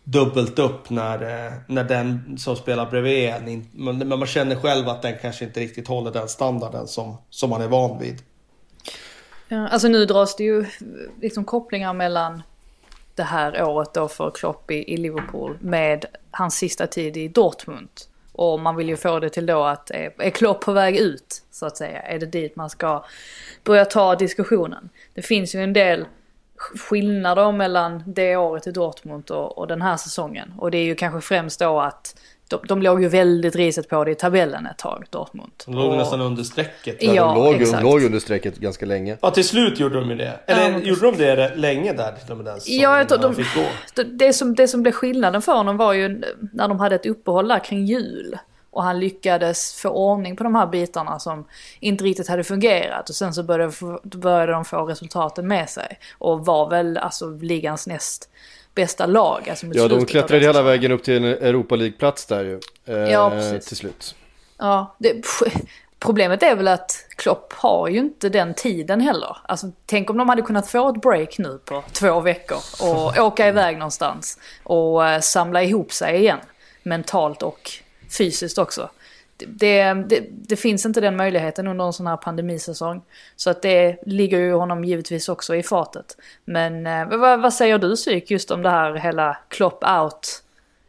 [0.03, 5.01] dubbelt upp när, eh, när den som spelar bredvid en, men man känner själv att
[5.01, 8.21] den kanske inte riktigt håller den standarden som, som man är van vid.
[9.51, 10.65] Ja, alltså nu dras det ju
[11.21, 12.43] liksom kopplingar mellan
[13.15, 17.89] det här året då för Klopp i, i Liverpool med hans sista tid i Dortmund.
[18.31, 21.41] Och man vill ju få det till då att är, är Klopp på väg ut
[21.51, 22.01] så att säga?
[22.01, 23.05] Är det dit man ska
[23.63, 24.89] börja ta diskussionen?
[25.13, 26.05] Det finns ju en del
[26.55, 30.53] skillnader mellan det året i Dortmund och, och den här säsongen.
[30.57, 32.15] Och det är ju kanske främst då att
[32.49, 35.51] de, de låg ju väldigt riset på det i tabellen ett tag, Dortmund.
[35.65, 37.03] De låg och, nästan under strecket.
[37.03, 37.83] Ja, Ja, de låg, exakt.
[37.83, 39.17] låg under strecket ganska länge.
[39.21, 40.39] Ja, till slut gjorde de ju det.
[40.45, 43.35] Eller Ja, gjorde de det länge där till och med den Ja, jag tror de,
[43.35, 44.03] fick gå?
[44.03, 46.21] det, som, det som blev skillnaden för honom var ju
[46.53, 48.37] när de hade ett uppehåll där kring jul.
[48.71, 51.45] Och han lyckades få ordning på de här bitarna som
[51.79, 53.09] inte riktigt hade fungerat.
[53.09, 55.99] Och sen så började, började de få resultaten med sig.
[56.17, 58.29] Och var väl alltså ligans näst
[58.75, 59.49] bästa lag.
[59.49, 62.59] Alltså Ja, de klättrade hela vägen upp till en Europa League-plats där ju.
[62.85, 63.65] Eh, Ja, precis.
[63.67, 64.15] Till slut.
[64.57, 65.25] Ja, det,
[65.99, 69.37] problemet är väl att Klopp har ju inte den tiden heller.
[69.43, 73.47] Alltså tänk om de hade kunnat få ett break nu på två veckor och åka
[73.47, 76.39] iväg någonstans och eh, samla ihop sig igen.
[76.83, 77.71] Mentalt och
[78.17, 78.89] fysiskt också.
[79.39, 83.01] Det, det, det, det finns inte den möjligheten under en sån här pandemisäsong.
[83.35, 86.17] Så att det ligger ju honom givetvis också i fatet.
[86.45, 90.43] Men eh, vad, vad säger du Psyk just om det här hela Klopp out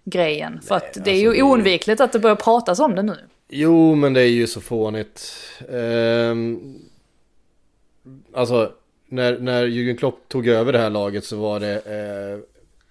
[0.04, 0.60] grejen?
[0.68, 3.02] För att det är ju alltså det är- oundvikligt att det börjar pratas om det
[3.02, 3.16] nu.
[3.48, 5.32] Jo, men det är ju så fånigt.
[5.72, 6.74] Ehm,
[8.34, 8.72] alltså,
[9.08, 11.74] när, när Jürgen Klopp tog över det här laget så var det...
[11.74, 12.38] Eh,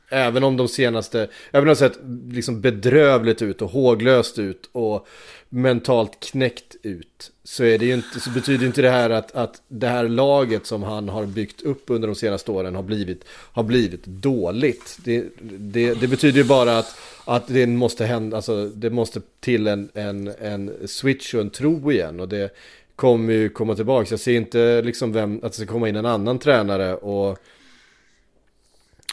[0.09, 1.27] även om de senaste...
[1.51, 1.99] Även om det har sett
[2.31, 5.07] liksom bedrövligt ut och håglöst ut och
[5.49, 7.31] mentalt knäckt ut.
[7.43, 10.65] Så, är det ju inte, så betyder inte det här att, att det här laget
[10.65, 14.97] som han har byggt upp under de senaste åren har blivit, har blivit dåligt.
[15.03, 19.67] Det, det, det betyder ju bara att, att det måste hända, alltså det måste till
[19.67, 22.19] en, en, en switch och en tro igen.
[22.19, 22.55] Och det
[22.95, 24.07] kommer ju komma tillbaka.
[24.09, 27.39] Jag ser inte liksom vem, att det ska komma in en annan tränare och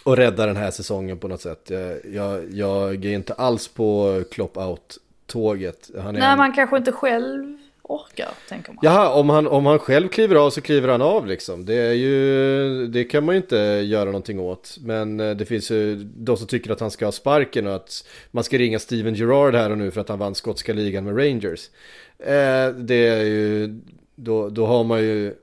[0.06, 1.70] och rädda den här säsongen på något sätt.
[1.70, 5.90] Jag, jag, jag är inte alls på Klopp out-tåget.
[5.94, 8.78] Nej, en- man kanske inte själv orkar, tänker man.
[8.82, 11.64] Jaha, om han, om han själv kliver av så kliver han av liksom.
[11.64, 14.76] Det är ju, det kan man ju inte göra någonting åt.
[14.80, 18.06] Men eh, det finns ju de som tycker att han ska ha sparken och att
[18.30, 21.18] man ska ringa Steven Gerrard här och nu för att han vann skotska ligan med
[21.18, 21.70] Rangers.
[22.18, 23.80] Eh, det är ju,
[24.14, 25.34] då, då har man ju,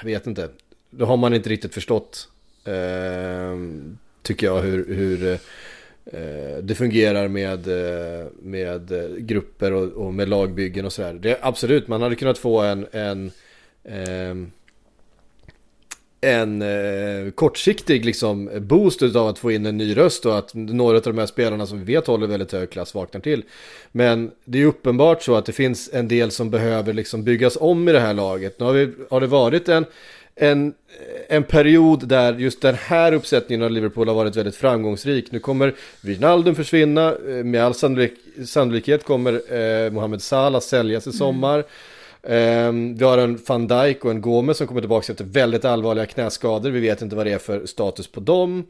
[0.00, 0.48] jag vet inte,
[0.90, 2.28] då har man inte riktigt förstått,
[2.64, 5.32] Ehm, tycker jag, hur, hur
[6.04, 11.12] eh, det fungerar med, eh, med eh, grupper och, och med lagbyggen och sådär.
[11.12, 13.30] Det, absolut, man hade kunnat få en, en,
[13.84, 14.50] ehm,
[16.20, 20.96] en eh, kortsiktig liksom, boost av att få in en ny röst och att några
[20.96, 23.44] av de här spelarna som vi vet håller väldigt hög klass vaknar till.
[23.92, 27.88] Men det är uppenbart så att det finns en del som behöver liksom byggas om
[27.88, 28.60] i det här laget.
[28.60, 29.84] Nu har, vi, har det varit en,
[30.34, 30.74] en,
[31.28, 35.32] en period där just den här uppsättningen av Liverpool har varit väldigt framgångsrik.
[35.32, 38.12] Nu kommer Wijnaldum försvinna, eh, med all sannolik,
[38.46, 41.64] sannolikhet kommer eh, Mohamed Salah säljas i sommar.
[42.22, 46.06] Ehm, vi har en van Dijk och en Gomez som kommer tillbaka efter väldigt allvarliga
[46.06, 46.70] knäskador.
[46.70, 48.66] Vi vet inte vad det är för status på dem.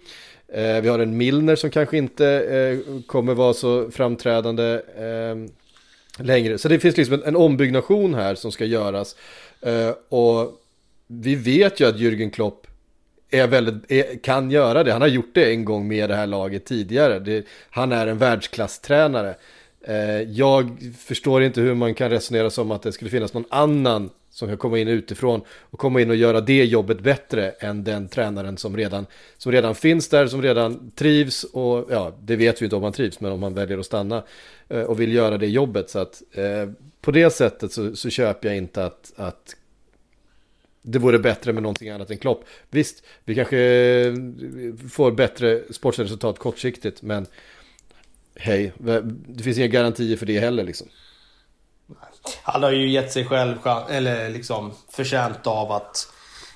[0.48, 5.48] Eh, vi har en Milner som kanske inte eh, kommer vara så framträdande ehm,
[6.18, 6.58] längre.
[6.58, 9.16] Så det finns liksom en, en ombyggnation här som ska göras.
[10.08, 10.61] Och
[11.20, 12.66] vi vet ju att Jürgen Klopp
[13.30, 14.92] är väldigt, är, kan göra det.
[14.92, 17.18] Han har gjort det en gång med det här laget tidigare.
[17.18, 19.34] Det, han är en världsklasstränare.
[19.80, 24.10] Eh, jag förstår inte hur man kan resonera som att det skulle finnas någon annan
[24.30, 28.08] som kan komma in utifrån och komma in och göra det jobbet bättre än den
[28.08, 29.06] tränaren som redan,
[29.38, 32.92] som redan finns där, som redan trivs och ja, det vet vi inte om han
[32.92, 34.22] trivs, men om han väljer att stanna
[34.68, 35.90] eh, och vill göra det jobbet.
[35.90, 36.70] Så att eh,
[37.00, 39.56] på det sättet så, så köper jag inte att, att
[40.82, 42.44] det vore bättre med någonting annat än Klopp.
[42.70, 44.14] Visst, vi kanske eh,
[44.90, 47.26] får bättre sportsresultat kortsiktigt, men
[48.36, 48.72] hej,
[49.26, 50.88] det finns inga garantier för det heller liksom.
[52.42, 53.58] Han har ju gett sig själv
[53.90, 56.12] eller liksom förtjänt av att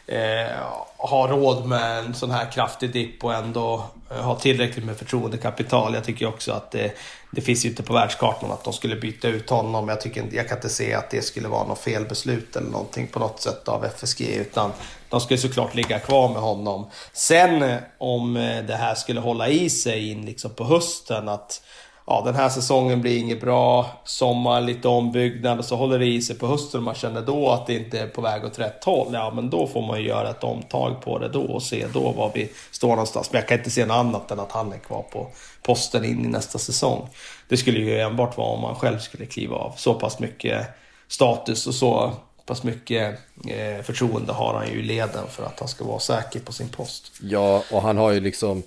[0.07, 0.57] eh,
[0.97, 5.95] ha råd med en sån här kraftig dipp och ändå eh, ha tillräckligt med förtroendekapital.
[5.95, 6.93] Jag tycker också att det,
[7.31, 9.89] det finns ju inte på världskartan att de skulle byta ut honom.
[9.89, 13.19] Jag, tycker, jag kan inte se att det skulle vara något felbeslut eller någonting på
[13.19, 14.21] något sätt av FSG.
[14.21, 14.73] Utan
[15.09, 16.91] de skulle såklart ligga kvar med honom.
[17.13, 21.63] Sen eh, om eh, det här skulle hålla i sig in liksom på hösten att
[22.07, 26.23] ja, den här säsongen blir inget bra, sommar, lite ombyggnad och så håller det i
[26.23, 28.85] sig på hösten och man känner då att det inte är på väg åt rätt
[28.85, 29.09] håll.
[29.13, 32.13] Ja, men då får man ju göra ett omtag på det då och se då
[32.13, 33.33] var vi står någonstans.
[33.33, 35.29] Men jag kan inte se något annat än att han är kvar på
[35.63, 37.09] posten in i nästa säsong.
[37.49, 39.73] Det skulle ju enbart vara om man själv skulle kliva av.
[39.77, 40.67] Så pass mycket
[41.09, 42.13] status och så
[42.47, 46.41] pass mycket eh, förtroende har han ju i leden för att han ska vara säker
[46.41, 47.13] på sin post.
[47.21, 48.63] Ja, och han har ju liksom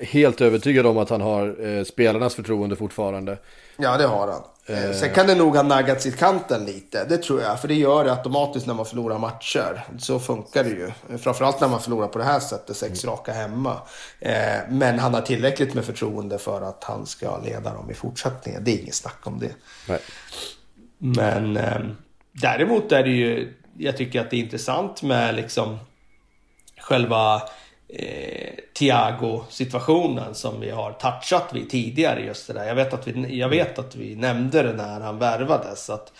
[0.00, 3.38] helt övertygad om att han har eh, spelarnas förtroende fortfarande.
[3.76, 4.42] Ja, det har han.
[4.66, 4.92] Eh.
[4.92, 7.60] Sen kan det nog ha naggats i kanten lite, det tror jag.
[7.60, 9.84] För det gör det automatiskt när man förlorar matcher.
[9.98, 11.18] Så funkar det ju.
[11.18, 13.16] Framförallt när man förlorar på det här sättet, sex mm.
[13.16, 13.76] raka hemma.
[14.20, 18.64] Eh, men han har tillräckligt med förtroende för att han ska leda dem i fortsättningen.
[18.64, 19.52] Det är inget snack om det.
[19.88, 20.00] Nej.
[20.98, 21.80] Men eh,
[22.32, 25.78] däremot är det ju, jag tycker att det är intressant med liksom
[26.80, 27.42] själva
[27.88, 32.20] eh, Thiago-situationen som vi har touchat vid tidigare.
[32.20, 32.64] Just det där.
[32.64, 35.90] Jag, vet att vi, jag vet att vi nämnde det när han värvades.
[35.90, 36.12] Att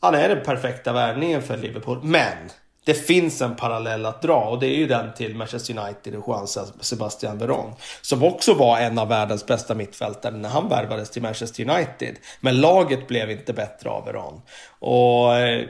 [0.00, 1.98] han är den perfekta värvningen för Liverpool.
[2.02, 2.36] Men
[2.84, 6.28] det finns en parallell att dra och det är ju den till Manchester United och
[6.28, 6.46] Juan
[6.80, 7.72] Sebastian Veron.
[8.02, 12.16] Som också var en av världens bästa mittfältare när han värvades till Manchester United.
[12.40, 14.42] Men laget blev inte bättre av Veron.
[14.78, 15.64] Och eh,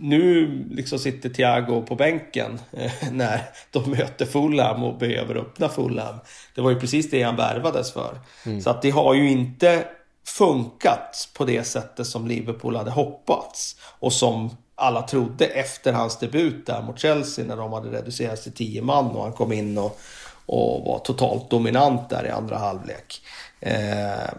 [0.00, 3.40] nu liksom sitter Thiago på bänken eh, när
[3.70, 6.16] de möter Fulham och behöver öppna Fulham.
[6.54, 8.18] Det var ju precis det han värvades för.
[8.46, 8.60] Mm.
[8.60, 9.84] Så att det har ju inte
[10.26, 13.76] funkat på det sättet som Liverpool hade hoppats.
[13.98, 18.52] Och som alla trodde efter hans debut där mot Chelsea när de hade reducerats till
[18.52, 20.00] 10 man och han kom in och,
[20.46, 23.22] och var totalt dominant där i andra halvlek.
[23.60, 24.30] Eh,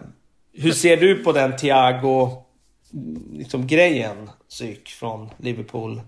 [0.52, 2.42] hur ser du på den Thiago
[3.32, 6.00] liksom grejen, psyk från Liverpool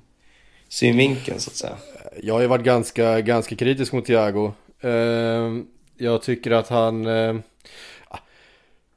[0.69, 1.77] synvinkeln så att säga?
[2.23, 4.53] Jag har ju varit ganska, ganska kritisk mot Thiago.
[4.81, 5.53] Eh,
[5.97, 7.35] jag tycker att han eh,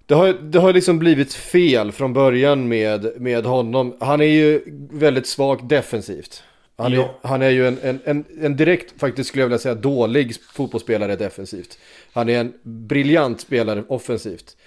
[0.05, 3.97] det har, det har liksom blivit fel från början med, med honom.
[3.99, 6.43] Han är ju väldigt svag defensivt.
[6.75, 9.75] Han är, han är ju en, en, en, en, direkt, faktiskt skulle jag vilja säga,
[9.75, 11.79] dålig fotbollsspelare defensivt.
[12.13, 14.57] Han är en briljant spelare offensivt.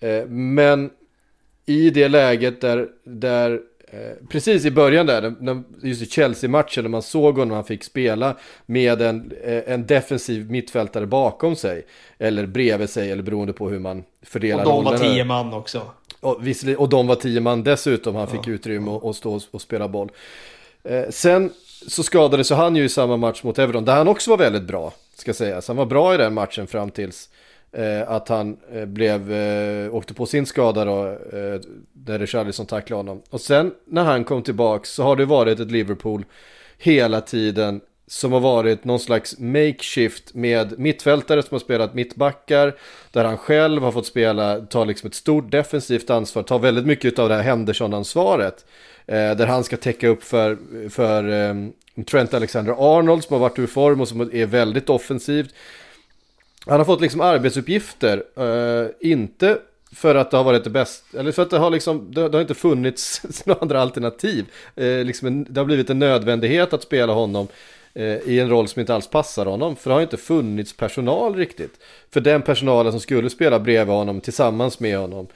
[0.00, 0.90] Eh, men
[1.66, 3.60] i det läget där, där
[4.28, 5.34] precis i början där,
[5.82, 8.36] just i Chelsea-matchen när man såg honom han fick spela
[8.66, 11.86] med en, eh, en defensiv mittfältare bakom sig.
[12.18, 15.82] Eller bredvid sig, eller beroende på hur man fördelar Och de var tio man också.
[16.20, 16.36] Och,
[16.76, 18.52] och de var tio man dessutom, han fick ja.
[18.52, 20.10] utrymme att stå och, och spela boll.
[20.84, 21.52] Eh, sen
[21.88, 24.64] så skadade sig han ju i samma match mot Everton, där han också var väldigt
[24.64, 25.68] bra, ska sägas.
[25.68, 27.37] Han var bra i den matchen fram tills Eh,
[27.72, 31.60] Eh, att han eh, blev, eh, åkte på sin skada då, eh,
[31.92, 33.22] där Richarlison tacklade honom.
[33.30, 36.24] Och sen när han kom tillbaka så har det varit ett Liverpool
[36.78, 42.76] hela tiden som har varit någon slags makeshift med mittfältare som har spelat mittbackar,
[43.12, 47.18] där han själv har fått spela, ta liksom ett stort defensivt ansvar, ta väldigt mycket
[47.18, 48.66] av det här Henderson-ansvaret.
[49.06, 50.58] Eh, där han ska täcka upp för,
[50.88, 51.54] för eh,
[52.04, 55.54] Trent Alexander-Arnold som har varit ur form och som är väldigt offensivt.
[56.68, 59.58] Han har fått liksom arbetsuppgifter, uh, inte
[59.92, 62.36] för att det har varit det bästa, eller för att det har liksom, det, det
[62.36, 64.46] har inte funnits några andra alternativ.
[64.80, 67.48] Uh, liksom en, det har blivit en nödvändighet att spela honom
[67.96, 69.76] uh, i en roll som inte alls passar honom.
[69.76, 71.80] För det har inte funnits personal riktigt.
[72.10, 75.26] För den personalen som skulle spela bredvid honom, tillsammans med honom.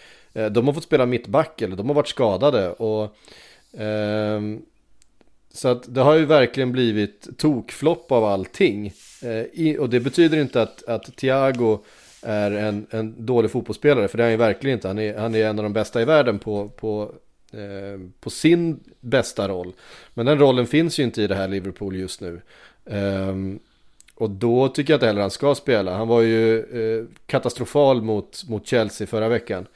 [0.50, 2.70] de har fått spela mittback eller de har varit skadade.
[2.70, 3.16] Och,
[3.78, 4.62] ehm,
[5.54, 8.92] så att det har ju verkligen blivit tokflopp av allting.
[9.22, 11.78] Eh, och det betyder inte att, att Thiago
[12.22, 14.88] är en, en dålig fotbollsspelare, för det är han ju verkligen inte.
[14.88, 17.12] Han är, han är en av de bästa i världen på, på,
[17.52, 19.72] eh, på sin bästa roll.
[20.14, 22.40] Men den rollen finns ju inte i det här Liverpool just nu.
[22.84, 23.36] Eh,
[24.14, 25.96] och då tycker jag inte heller han ska spela.
[25.96, 29.66] Han var ju eh, katastrofal mot, mot Chelsea förra veckan.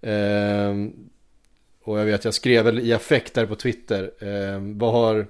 [0.00, 0.74] Eh,
[1.82, 4.10] och jag vet, jag skrev väl i affekt där på Twitter.
[4.18, 5.26] Eh, vad har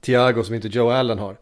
[0.00, 1.36] Thiago som inte Joe Allen har?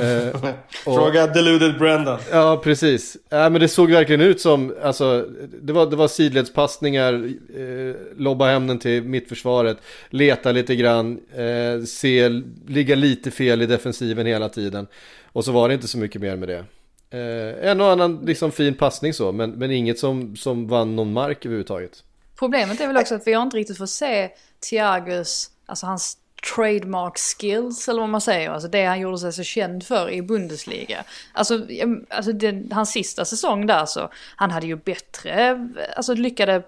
[0.00, 0.52] Eh,
[0.84, 2.18] Fråga deluded Brendan.
[2.30, 3.16] Ja, precis.
[3.28, 5.26] Ja, men det såg verkligen ut som, alltså,
[5.62, 7.14] det var, det var sidledspassningar,
[7.56, 9.78] eh, lobba hem den till mittförsvaret,
[10.10, 12.28] leta lite grann, eh, se,
[12.66, 14.86] ligga lite fel i defensiven hela tiden.
[15.32, 16.64] Och så var det inte så mycket mer med det.
[17.10, 21.12] Eh, en och annan liksom fin passning så, men, men inget som, som vann någon
[21.12, 22.02] mark överhuvudtaget.
[22.38, 24.30] Problemet är väl också att vi har inte riktigt fått se
[24.70, 26.18] Thiagos, alltså hans
[26.54, 28.50] trademark skills eller vad man säger.
[28.50, 31.04] Alltså det han gjorde sig så känd för i Bundesliga.
[31.32, 31.66] Alltså,
[32.08, 36.62] alltså den, hans sista säsong där så, han hade ju bättre, alltså lyckade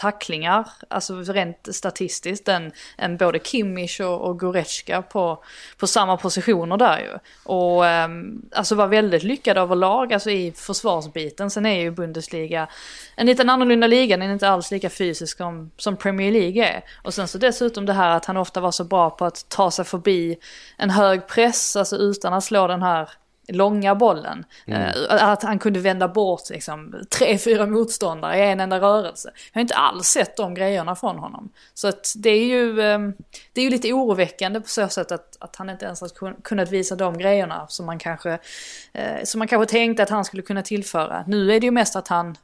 [0.00, 5.44] tacklingar, alltså rent statistiskt, än, än både Kimmich och, och Goretzka på,
[5.78, 7.18] på samma positioner där ju.
[7.44, 11.50] Och um, alltså var väldigt lyckad överlag, alltså i försvarsbiten.
[11.50, 12.68] Sen är ju Bundesliga
[13.16, 16.84] en liten annorlunda liga, den är inte alls lika fysisk som, som Premier League är.
[17.02, 19.70] Och sen så dessutom det här att han ofta var så bra på att ta
[19.70, 20.38] sig förbi
[20.76, 23.10] en hög press, alltså utan att slå den här
[23.48, 24.44] långa bollen.
[24.66, 24.82] Mm.
[24.82, 29.30] Uh, att han kunde vända bort liksom, tre, fyra motståndare i en enda rörelse.
[29.52, 31.52] Jag har inte alls sett de grejerna från honom.
[31.74, 33.14] Så att det är ju, um,
[33.52, 36.70] det är ju lite oroväckande på så sätt att, att han inte ens har kunnat
[36.70, 40.62] visa de grejerna som man kanske, uh, som man kanske tänkte att han skulle kunna
[40.62, 41.24] tillföra.
[41.26, 42.36] Nu är det ju mest att han,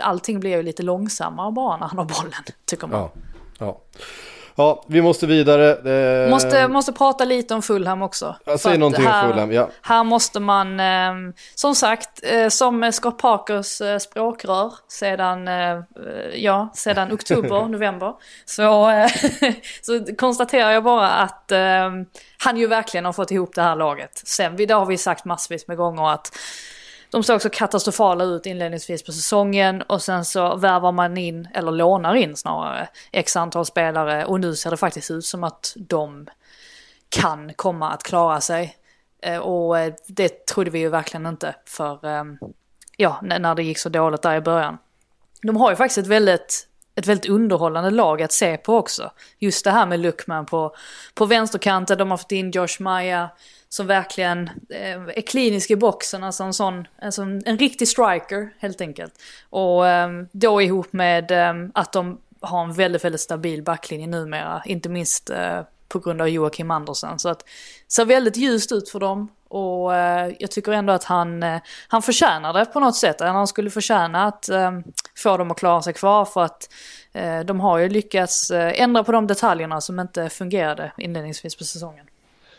[0.00, 3.00] allting blir ju lite långsammare bara när han har bollen, tycker man.
[3.00, 3.12] Ja,
[3.58, 3.80] ja.
[4.56, 6.24] Ja, vi måste vidare.
[6.24, 6.30] Eh...
[6.30, 8.36] Måste, måste prata lite om Fulham också.
[8.44, 9.68] Jag säger någonting här, om Fulham, ja.
[9.82, 11.12] Här måste man, eh,
[11.54, 15.80] som sagt, eh, som Scott Parkers eh, språkrör sedan, eh,
[16.34, 19.10] ja, sedan oktober, november, så, eh,
[19.82, 21.52] så konstaterar jag bara att
[22.38, 24.22] han ju verkligen har fått ihop det här laget.
[24.24, 26.36] Sen, det har vi sagt massvis med gånger att
[27.10, 31.72] de såg så katastrofala ut inledningsvis på säsongen och sen så värvar man in, eller
[31.72, 36.26] lånar in snarare, x antal spelare och nu ser det faktiskt ut som att de
[37.08, 38.76] kan komma att klara sig.
[39.22, 42.38] Eh, och eh, det trodde vi ju verkligen inte för, ehm,
[42.96, 44.78] ja, när det gick så dåligt där i början.
[45.42, 49.10] De har ju faktiskt ett väldigt ett väldigt underhållande lag att se på också.
[49.38, 50.76] Just det här med Luckman på,
[51.14, 53.30] på vänsterkanten, de har fått in Josh Maya
[53.68, 58.80] som verkligen eh, är klinisk i boxen, alltså en sån, alltså en riktig striker helt
[58.80, 59.12] enkelt.
[59.50, 64.62] Och eh, då ihop med eh, att de har en väldigt, väldigt stabil backlinje numera,
[64.64, 67.18] inte minst eh, på grund av Joakim Andersen.
[67.18, 71.04] Så att det ser väldigt ljust ut för dem och eh, jag tycker ändå att
[71.04, 73.20] han, eh, han förtjänar det på något sätt.
[73.20, 74.84] Han skulle förtjäna att ehm,
[75.16, 76.68] få dem att klara sig kvar för att
[77.44, 82.05] de har ju lyckats ändra på de detaljerna som inte fungerade inledningsvis på säsongen.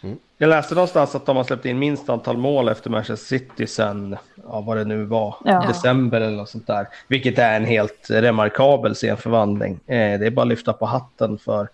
[0.02, 0.18] Mm.
[0.38, 4.18] Jag läste någonstans att de har släppt in minst antal mål efter Manchester City sen,
[4.48, 5.66] ja, vad det nu var, ja.
[5.68, 6.88] december eller något sånt där.
[7.08, 9.74] Vilket är en helt remarkabel scenförvandling.
[9.74, 11.70] Eh, det är bara att lyfta på hatten för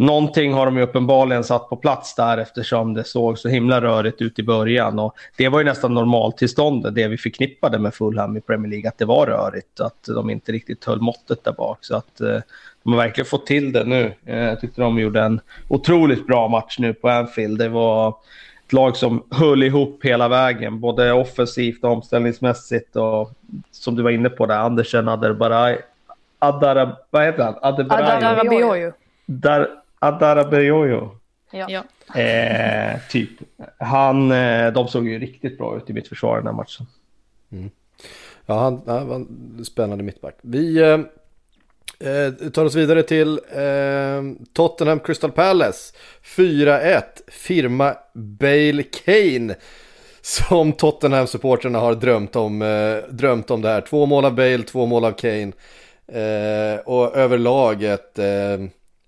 [0.00, 4.22] någonting har de ju uppenbarligen satt på plats där eftersom det såg så himla rörigt
[4.22, 4.98] ut i början.
[4.98, 8.98] Och det var ju nästan normaltillståndet, det vi förknippade med Fulham i Premier League, att
[8.98, 11.78] det var rörigt, att de inte riktigt höll måttet där bak.
[11.80, 12.38] Så att eh,
[12.82, 14.12] de har verkligen fått till det nu.
[14.24, 17.58] Eh, jag tyckte de gjorde en otroligt bra match nu på Anfield.
[17.58, 18.08] Det var
[18.66, 22.96] ett lag som höll ihop hela vägen, både offensivt och omställningsmässigt.
[22.96, 23.32] Och
[23.70, 25.78] som du var inne på där, Andersen Aderbaray.
[26.38, 27.54] Adara, vad heter han?
[27.62, 28.92] Adarabioyo.
[29.26, 29.68] Dar,
[29.98, 31.10] Adarabioyo.
[31.50, 31.84] Ja.
[32.20, 33.30] Eh, typ.
[33.78, 36.86] Han, eh, de såg ju riktigt bra ut i mitt försvar den här matchen.
[37.52, 37.70] Mm.
[38.46, 40.38] Ja, han, han var en spännande mittback.
[40.42, 40.80] Vi
[42.00, 45.94] eh, tar oss vidare till eh, Tottenham Crystal Palace.
[46.36, 47.02] 4-1.
[47.28, 49.54] Firma Bale Kane.
[50.22, 53.80] Som Tottenham-supporterna har drömt om, eh, drömt om det här.
[53.80, 55.52] Två mål av Bale, två mål av Kane.
[56.12, 58.54] Eh, och överlag ett, eh,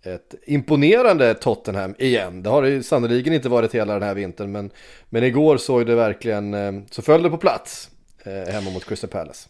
[0.05, 2.43] ett imponerande Tottenham igen.
[2.43, 4.53] Det har det ju sannerligen inte varit hela den här vintern.
[4.53, 4.71] Men,
[5.09, 7.91] men igår såg det verkligen, eh, så föll det på plats
[8.25, 9.49] eh, hemma mot Crystal Palace.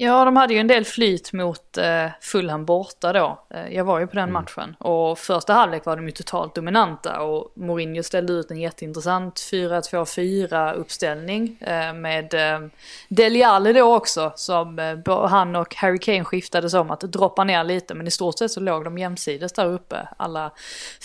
[0.00, 3.44] Ja, de hade ju en del flyt mot eh, Fulham borta då.
[3.50, 4.32] Eh, jag var ju på den mm.
[4.32, 4.76] matchen.
[4.78, 10.72] Och första halvlek var de ju totalt dominanta och Mourinho ställde ut en jätteintressant 4-2-4
[10.72, 12.60] uppställning eh, med eh,
[13.08, 17.64] Dele Alli då också som eh, han och Harry Kane skiftades om att droppa ner
[17.64, 20.08] lite men i stort sett så låg de jämsides där uppe.
[20.16, 20.50] Alla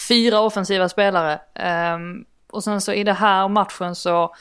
[0.08, 1.40] fyra offensiva spelare.
[1.54, 1.98] Eh,
[2.52, 4.36] och sen så i den här matchen så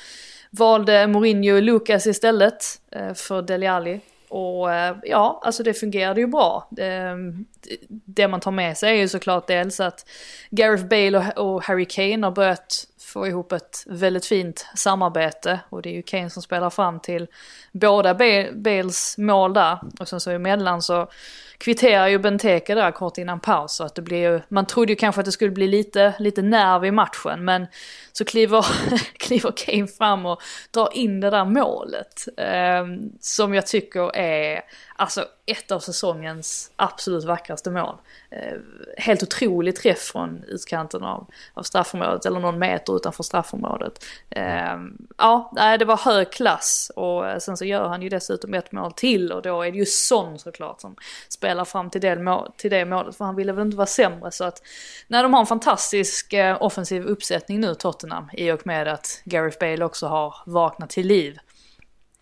[0.50, 4.00] valde Mourinho Lucas istället eh, för Dele Alli.
[4.32, 6.68] Och eh, ja, alltså det fungerade ju bra.
[6.70, 7.16] Det,
[7.88, 10.06] det, man tar med sig är ju såklart dels att
[10.50, 15.60] Gareth Bale och Harry Kane har börjat få ihop ett väldigt fint samarbete.
[15.68, 17.26] Och det är ju Kane som spelar fram till
[17.72, 18.14] båda
[18.54, 19.78] Bales mål där.
[20.00, 21.08] Och sen så emellan så
[21.58, 23.72] kvitterar ju Benteke där kort innan paus.
[23.72, 26.42] Så att det blir ju, man trodde ju kanske att det skulle bli lite, lite
[26.42, 27.44] nerv i matchen.
[27.44, 27.66] Men
[28.12, 28.66] så kliver,
[29.18, 32.28] kliver Kane fram och drar in det där målet.
[32.36, 32.86] Eh,
[33.20, 34.62] som jag tycker är
[34.96, 37.96] alltså ett av säsongens absolut vackraste mål.
[38.30, 38.58] Eh,
[38.96, 44.04] helt otrolig träff från utkanten av, av straffområdet, eller någon meter utanför straffområdet.
[44.30, 44.76] Eh,
[45.18, 48.92] ja, det var hög klass och eh, sen så gör han ju dessutom ett mål
[48.92, 50.96] till och då är det ju Son såklart som
[51.28, 54.30] spelar fram till det, mål, till det målet för han ville väl inte vara sämre
[54.30, 54.62] så att
[55.08, 58.01] när de har en fantastisk eh, offensiv uppsättning nu Tottenham
[58.32, 61.38] i och med att Gareth Bale också har vaknat till liv.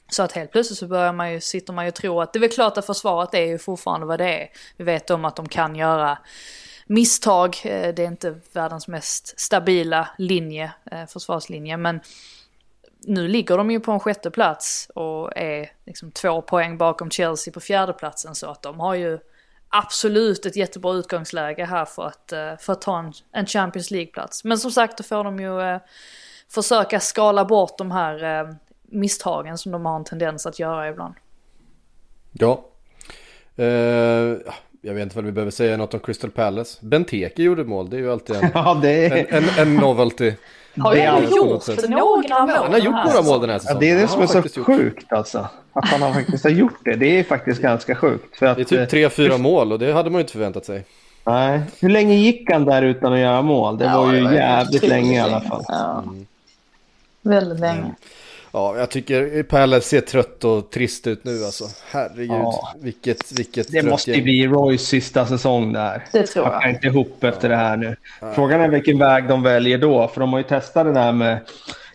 [0.09, 2.39] Så att helt plötsligt så börjar man ju, sitter man ju och tror att det
[2.39, 4.49] är väl klart att försvaret är ju fortfarande vad det är.
[4.76, 6.18] Vi vet om att de kan göra
[6.87, 12.01] misstag, eh, det är inte världens mest stabila linje, eh, försvarslinje, men
[13.07, 17.53] nu ligger de ju på en sjätte plats och är liksom två poäng bakom Chelsea
[17.53, 19.18] på fjärde platsen så att de har ju
[19.71, 24.45] absolut ett jättebra utgångsläge här för att, eh, för att ta en, en Champions League-plats.
[24.45, 25.79] Men som sagt, då får de ju
[26.49, 28.57] försöka skala bort de här
[28.91, 31.14] misstagen som de har en tendens att göra ibland.
[32.33, 32.64] Ja.
[33.59, 34.39] Uh,
[34.83, 36.79] jag vet inte vad vi behöver säga något om Crystal Palace.
[36.81, 39.35] Benteke gjorde mål, det är ju alltid en, ja, det är...
[39.35, 40.33] en, en, en novelty.
[40.77, 42.55] Har han gjort några mål?
[42.57, 43.89] Han har gjort några mål den här säsongen.
[43.89, 45.49] Ja, det är det som är så sjukt alltså.
[45.73, 46.97] Att han har faktiskt har gjort det.
[46.97, 48.39] Det är faktiskt ganska sjukt.
[48.39, 50.64] För att, det är typ tre, fyra mål och det hade man ju inte förväntat
[50.64, 50.85] sig.
[51.25, 51.61] Nej.
[51.81, 53.79] Hur länge gick han där utan att göra mål?
[53.79, 55.64] Det ja, var ju det var jävligt länge i alla fall.
[55.68, 56.03] Ja.
[56.03, 56.27] Mm.
[57.23, 57.95] Väldigt länge.
[58.53, 61.65] Ja, jag tycker Palace ser trött och trist ut nu alltså.
[61.91, 62.75] Herregud, ja.
[62.81, 66.05] vilket, vilket Det måste ju bli Roys sista säsong där.
[66.13, 66.55] Det tror jag.
[66.55, 67.97] Packar inte ihop efter det här nu.
[68.35, 71.39] Frågan är vilken väg de väljer då, för de har ju testat det där med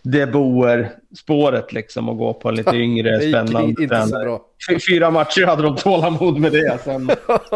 [0.02, 4.42] De Boer-spåret liksom och gå på en lite yngre, spännande inte så bra.
[4.90, 7.12] Fyra matcher hade de tålamod med det, sen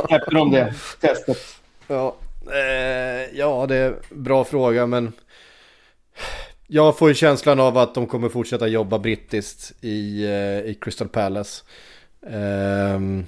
[0.08, 1.38] släppte de det testet.
[1.88, 2.16] Ja,
[2.52, 5.14] eh, ja, det är en bra fråga, men
[6.72, 11.07] jag får ju känslan av att de kommer fortsätta jobba brittiskt i, eh, i Crystal
[11.09, 11.63] Palace.
[12.22, 13.28] Um,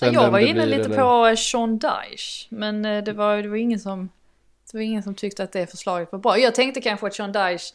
[0.00, 1.30] jag var inne lite eller...
[1.30, 4.08] på Sean Dyche, men eh, det var, det var ingen som
[4.72, 6.38] det var ingen som tyckte att det förslaget var bra.
[6.38, 7.74] Jag tänkte kanske att Sean Dyche,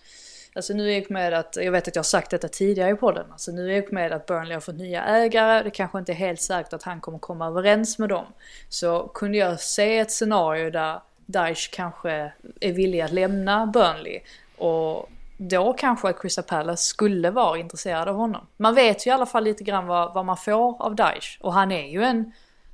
[0.56, 2.96] alltså nu är jag med att, jag vet att jag har sagt detta tidigare i
[2.96, 6.12] podden, alltså nu är jag med att Burnley har fått nya ägare, det kanske inte
[6.12, 8.26] är helt säkert att han kommer komma överens med dem.
[8.70, 14.20] Så kunde jag se ett scenario där Dyche kanske är villig att lämna Burnley
[14.58, 18.48] och då kanske Crystal Palace skulle vara intresserad av honom.
[18.58, 21.38] Man vet ju i alla fall lite grann vad, vad man får av Daesh.
[21.42, 22.32] Och han är ju en,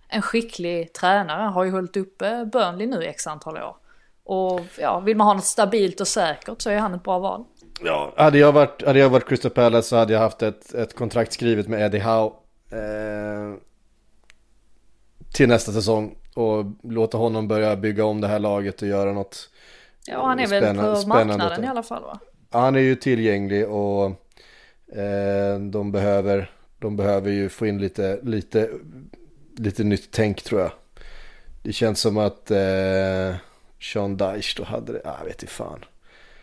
[0.08, 3.76] en skicklig tränare, har ju hållit uppe Burnley nu i x antal år.
[4.24, 7.44] Och ja, vill man ha något stabilt och säkert så är han ett bra val.
[7.82, 10.96] Ja, hade jag varit, hade jag varit Crystal Palace så hade jag haft ett, ett
[10.96, 12.32] kontrakt skrivet med Eddie Howe.
[12.72, 13.58] Eh,
[15.34, 16.16] till nästa säsong.
[16.36, 19.50] Och låta honom börja bygga om det här laget och göra något
[20.08, 22.20] Ja, han är väl på marknaden i alla fall va?
[22.52, 24.06] Han är ju tillgänglig och
[24.96, 28.70] eh, de, behöver, de behöver ju få in lite, lite,
[29.58, 30.72] lite nytt tänk tror jag.
[31.62, 33.36] Det känns som att eh,
[33.82, 35.86] Sean Dyche då hade det, ah, jag vet inte fan.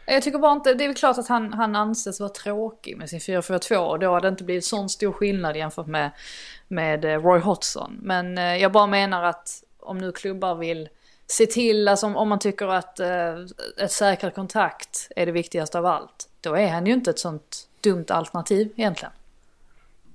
[0.07, 3.11] Jag tycker bara inte, det är väl klart att han, han anses vara tråkig med
[3.11, 6.11] sin 4-4-2 och då har det inte blivit sån stor skillnad jämfört med,
[6.69, 7.99] med eh, Roy Hodgson.
[8.03, 10.89] Men eh, jag bara menar att om nu klubbar vill
[11.31, 13.35] se till, alltså om, man tycker att eh,
[13.79, 16.29] ett säkert kontakt är det viktigaste av allt.
[16.41, 19.13] Då är han ju inte ett sånt dumt alternativ egentligen.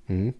[0.07, 0.33] Mm.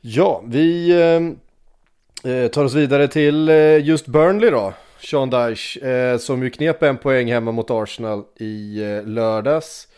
[0.00, 4.72] Ja, vi eh, eh, tar oss vidare till eh, just Burnley då.
[4.98, 9.88] Sean Dyche, eh, som ju knep en poäng hemma mot Arsenal i eh, lördags.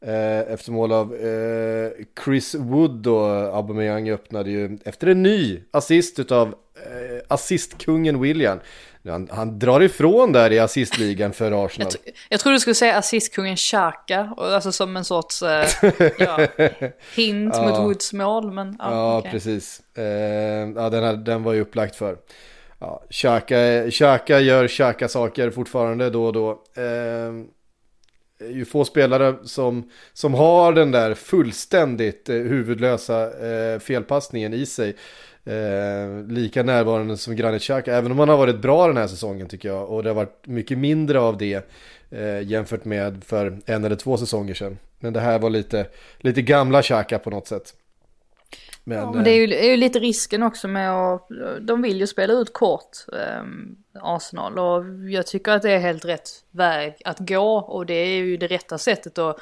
[0.00, 1.90] Eh, efter mål av eh,
[2.24, 8.58] Chris Wood och Aubameyang öppnade ju efter en ny assist utav eh, assistkungen William.
[9.08, 11.92] Han, han, drar ifrån där i assistligan för Arsenal.
[12.04, 15.68] Jag, jag tror du skulle säga assistkungen Xhaka, alltså som en sorts eh,
[16.18, 16.46] ja,
[17.16, 17.68] hint ja.
[17.68, 18.52] mot Woods mål.
[18.52, 19.30] Men, ja, ja okay.
[19.32, 19.80] precis.
[19.94, 20.04] Eh,
[20.76, 22.16] ja, den, här, den var ju upplagt för.
[22.78, 26.50] Ja, Xhaka, Xhaka gör Xhaka-saker fortfarande då och då.
[26.74, 27.32] Eh,
[28.42, 34.66] Eh, ju få spelare som, som har den där fullständigt eh, huvudlösa eh, felpassningen i
[34.66, 34.96] sig.
[35.44, 39.48] Eh, lika närvarande som Granit Xhaka, även om han har varit bra den här säsongen
[39.48, 39.88] tycker jag.
[39.90, 41.70] Och det har varit mycket mindre av det
[42.10, 44.78] eh, jämfört med för en eller två säsonger sedan.
[45.00, 45.86] Men det här var lite,
[46.18, 47.74] lite gamla Xhaka på något sätt.
[48.84, 51.28] Men, ja, men det är ju, är ju, lite risken också med att,
[51.60, 53.42] de vill ju spela ut kort, eh,
[54.02, 54.58] Arsenal.
[54.58, 58.36] Och jag tycker att det är helt rätt väg att gå och det är ju
[58.36, 59.40] det rätta sättet att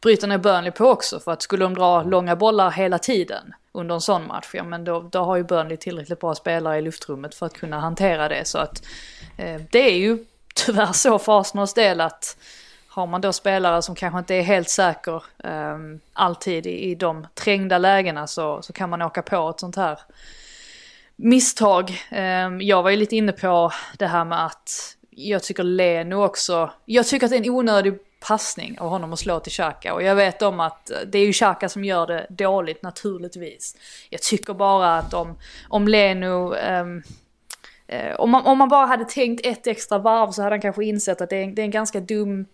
[0.00, 1.20] bryta ner Burnley på också.
[1.20, 4.84] För att skulle de dra långa bollar hela tiden under en sån match, ja men
[4.84, 8.44] då, då har ju Burnley tillräckligt bra spelare i luftrummet för att kunna hantera det.
[8.44, 8.82] Så att
[9.36, 10.24] eh, det är ju
[10.54, 12.36] tyvärr så för Arsenals del att
[12.94, 17.26] har man då spelare som kanske inte är helt säker um, alltid i, i de
[17.34, 19.98] trängda lägena så, så kan man åka på ett sånt här
[21.16, 21.90] misstag.
[22.12, 26.70] Um, jag var ju lite inne på det här med att jag tycker Leno också,
[26.84, 29.94] jag tycker att det är en onödig passning av honom att slå till Xhaka.
[29.94, 33.76] Och jag vet om att det är ju Xhaka som gör det dåligt naturligtvis.
[34.10, 35.38] Jag tycker bara att om,
[35.68, 37.02] om Leno um,
[37.86, 40.84] Eh, om, man, om man bara hade tänkt ett extra varv så hade han kanske
[40.84, 42.46] insett att det är, det är en ganska dum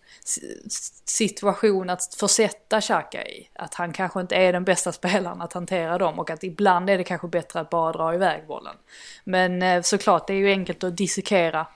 [1.05, 3.49] situation att försätta Xhaka i.
[3.55, 6.99] Att han kanske inte är den bästa spelaren att hantera dem och att ibland är
[6.99, 8.77] det kanske bättre att bara dra iväg bollen.
[9.25, 11.67] Men eh, såklart, det är ju enkelt att dissekera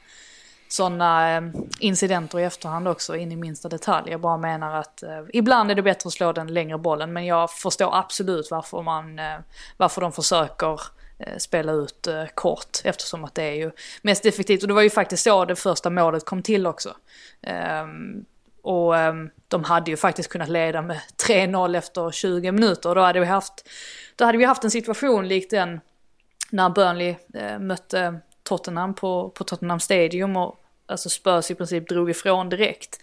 [0.69, 1.43] sådana eh,
[1.81, 4.11] incidenter i efterhand också in i minsta detalj.
[4.11, 7.27] Jag bara menar att eh, ibland är det bättre att slå den längre bollen men
[7.27, 9.39] jag förstår absolut varför man, eh,
[9.77, 13.70] varför de försöker Eh, Eh, spela ut eh, kort eftersom att det är ju
[14.03, 14.62] mest effektivt.
[14.62, 16.97] Och det var ju faktiskt så det första målet kom till också.
[17.43, 18.25] Ehm,
[18.62, 22.89] och ehm, de hade ju faktiskt kunnat leda med 3-0 efter 20 minuter.
[22.89, 23.68] Och då hade vi haft,
[24.16, 25.81] då hade vi haft en situation likt den
[26.51, 32.11] när Burnley eh, mötte Tottenham på, på Tottenham Stadium och alltså Spurs i princip drog
[32.11, 33.01] ifrån direkt.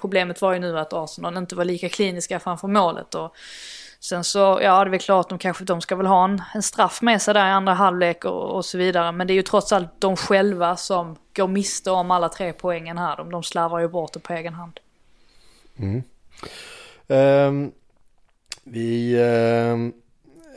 [0.00, 3.14] Problemet var ju nu att Arsenal inte var lika kliniska framför målet.
[3.14, 3.36] Och
[4.00, 6.62] Sen så, ja det är väl klart, de kanske, de ska väl ha en, en
[6.62, 9.12] straff med sig där i andra halvlek och, och, så vidare.
[9.12, 12.98] Men det är ju trots allt de själva som går miste om alla tre poängen
[12.98, 13.16] här.
[13.16, 14.80] De, de slarvar ju bort det på egen hand.
[15.76, 16.02] Mm.
[17.06, 17.72] Um,
[18.64, 19.92] vi um,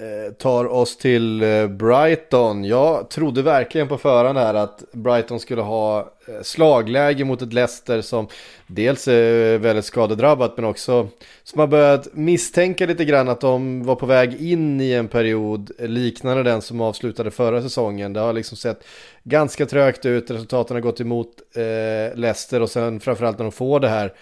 [0.01, 2.63] Eh, tar oss till eh, Brighton.
[2.63, 8.01] Jag trodde verkligen på förhand här att Brighton skulle ha eh, slagläge mot ett Leicester
[8.01, 8.27] som
[8.67, 11.07] dels är väldigt skadedrabbat men också
[11.43, 15.71] som har börjat misstänka lite grann att de var på väg in i en period
[15.79, 18.13] liknande den som avslutade förra säsongen.
[18.13, 18.83] Det har liksom sett
[19.23, 23.79] ganska trögt ut, resultaten har gått emot eh, Leicester och sen framförallt när de får
[23.79, 24.13] det här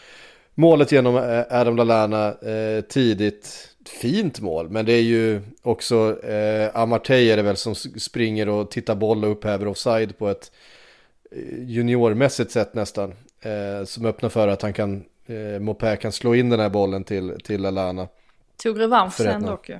[0.56, 3.70] målet genom Adam Lallana eh, tidigt.
[3.90, 8.72] Fint mål, men det är ju också eh, Amartey är det väl som springer och
[8.72, 10.52] tittar boll och upphäver offside på ett
[11.32, 13.14] eh, juniormässigt sätt nästan.
[13.42, 17.04] Eh, som öppnar för att han kan, eh, Mopé kan slå in den här bollen
[17.04, 18.08] till, till Alana.
[18.64, 19.80] Tog revansch sen dock ju.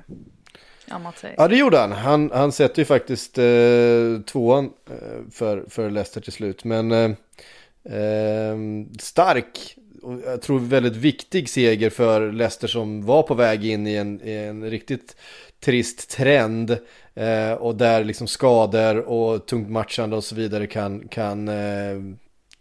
[0.88, 1.34] Amartey.
[1.36, 1.92] Ja det gjorde han.
[1.92, 6.64] Han, han sätter ju faktiskt eh, tvåan eh, för, för Leicester till slut.
[6.64, 8.56] Men eh,
[8.98, 9.76] stark,
[10.24, 14.32] jag tror väldigt viktig seger för Leicester som var på väg in i en, i
[14.32, 15.16] en riktigt
[15.60, 16.76] trist trend.
[17.14, 22.00] Eh, och där liksom skador och tungt matchande och så vidare kan, kan eh,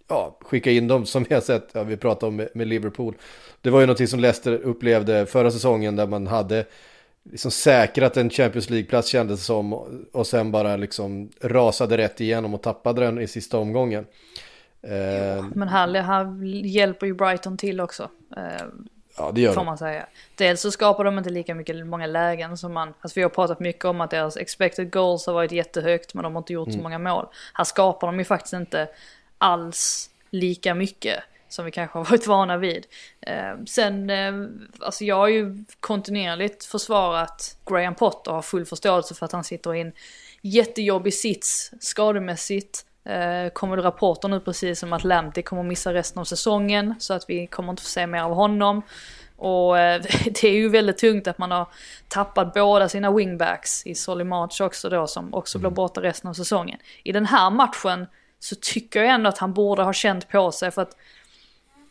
[0.07, 3.15] ja, skicka in dem som vi har sett, ja, vi pratade om med, med, Liverpool.
[3.61, 6.65] Det var ju någonting som Leicester upplevde förra säsongen där man hade
[7.31, 9.73] liksom säkrat en Champions League-plats kändes som
[10.11, 14.05] och sen bara liksom rasade rätt igenom och tappade den i sista omgången.
[14.81, 18.09] Eh, men här, här hjälper ju Brighton till också.
[18.37, 18.65] Eh,
[19.17, 20.05] ja, det gör Får man säga.
[20.35, 22.93] Dels så skapar de inte lika mycket, många lägen som man...
[23.01, 26.35] Alltså vi har pratat mycket om att deras expected goals har varit jättehögt men de
[26.35, 26.79] har inte gjort mm.
[26.79, 27.25] så många mål.
[27.53, 28.87] Här skapar de ju faktiskt inte
[29.37, 32.85] alls lika mycket som vi kanske har varit vana vid.
[33.21, 34.33] Eh, sen, eh,
[34.79, 39.43] alltså jag har ju kontinuerligt försvarat Graham Potter och har full förståelse för att han
[39.43, 39.91] sitter i en
[40.41, 42.85] jättejobbig sits skademässigt.
[43.09, 47.13] Eh, kommer det rapporter nu precis om att Lamptey kommer missa resten av säsongen så
[47.13, 48.81] att vi kommer inte få se mer av honom.
[49.37, 51.67] Och eh, det är ju väldigt tungt att man har
[52.07, 55.61] tappat båda sina wingbacks i Solly March också då som också mm.
[55.61, 56.79] blir borta resten av säsongen.
[57.03, 58.07] I den här matchen
[58.39, 60.95] så tycker jag ändå att han borde ha känt på sig för att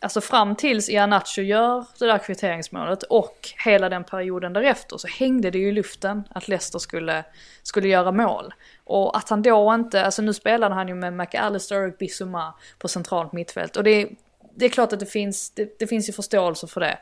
[0.01, 5.51] Alltså fram tills Ianacho gör det där kvitteringsmålet och hela den perioden därefter så hängde
[5.51, 7.23] det ju i luften att Leicester skulle,
[7.63, 8.53] skulle göra mål.
[8.83, 12.87] Och att han då inte, alltså nu spelade han ju med McAllister och Bissouma på
[12.87, 13.77] centralt mittfält.
[13.77, 14.09] Och det,
[14.55, 16.97] det är klart att det finns, det, det finns ju förståelse för det.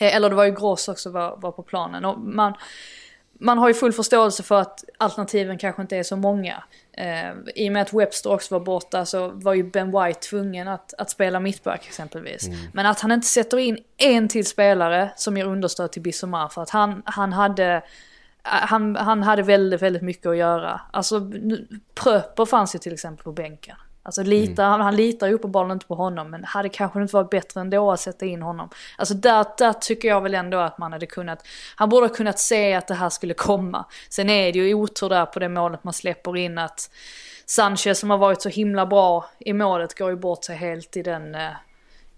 [0.00, 2.04] Eh, eller det var ju Gross också var, var på planen.
[2.04, 2.54] Och man,
[3.44, 6.62] man har ju full förståelse för att alternativen kanske inte är så många.
[6.92, 10.68] Eh, I och med att Webster också var borta så var ju Ben White tvungen
[10.68, 12.46] att, att spela mittback exempelvis.
[12.46, 12.58] Mm.
[12.72, 16.62] Men att han inte sätter in en till spelare som ger understöd till Bissomar för
[16.62, 17.82] att han, han hade
[18.42, 20.80] han, han hade väldigt, väldigt mycket att göra.
[20.90, 21.30] Alltså,
[21.94, 23.76] Pröper fanns ju till exempel på bänken.
[24.06, 24.80] Alltså litar, mm.
[24.80, 28.00] han, litar ju uppenbarligen inte på honom men hade kanske inte varit bättre ändå att
[28.00, 28.68] sätta in honom.
[28.98, 31.46] Alltså där, där tycker jag väl ändå att man hade kunnat,
[31.76, 33.84] han borde ha kunnat se att det här skulle komma.
[34.08, 36.90] Sen är det ju otur där på det målet man släpper in att
[37.46, 41.02] Sanchez som har varit så himla bra i målet går ju bort sig helt i
[41.02, 41.50] den, eh,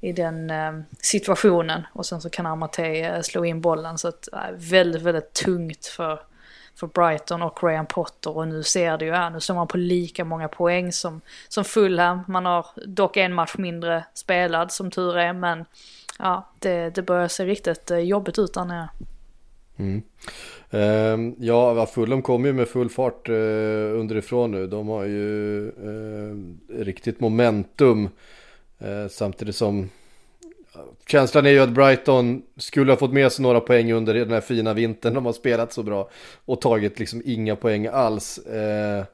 [0.00, 1.86] i den eh, situationen.
[1.92, 6.20] Och sen så kan Amartey eh, slå in bollen så att väldigt, väldigt tungt för
[6.76, 9.76] för Brighton och Graham Potter och nu ser det ju här, nu står man på
[9.76, 12.20] lika många poäng som, som Fulham.
[12.28, 15.64] Man har dock en match mindre spelad som tur är men
[16.18, 18.88] ja, det, det börjar se riktigt eh, jobbigt ut där nere.
[19.76, 20.02] Mm.
[20.70, 23.34] Ehm, ja, Fulham kommer ju med full fart eh,
[23.94, 24.66] underifrån nu.
[24.66, 26.36] De har ju eh,
[26.84, 28.08] riktigt momentum.
[29.10, 29.90] Samtidigt som
[31.06, 34.40] känslan är ju att Brighton skulle ha fått med sig några poäng under den här
[34.40, 35.14] fina vintern.
[35.14, 36.10] De har spelat så bra
[36.44, 38.38] och tagit liksom inga poäng alls.
[38.38, 39.04] Eh,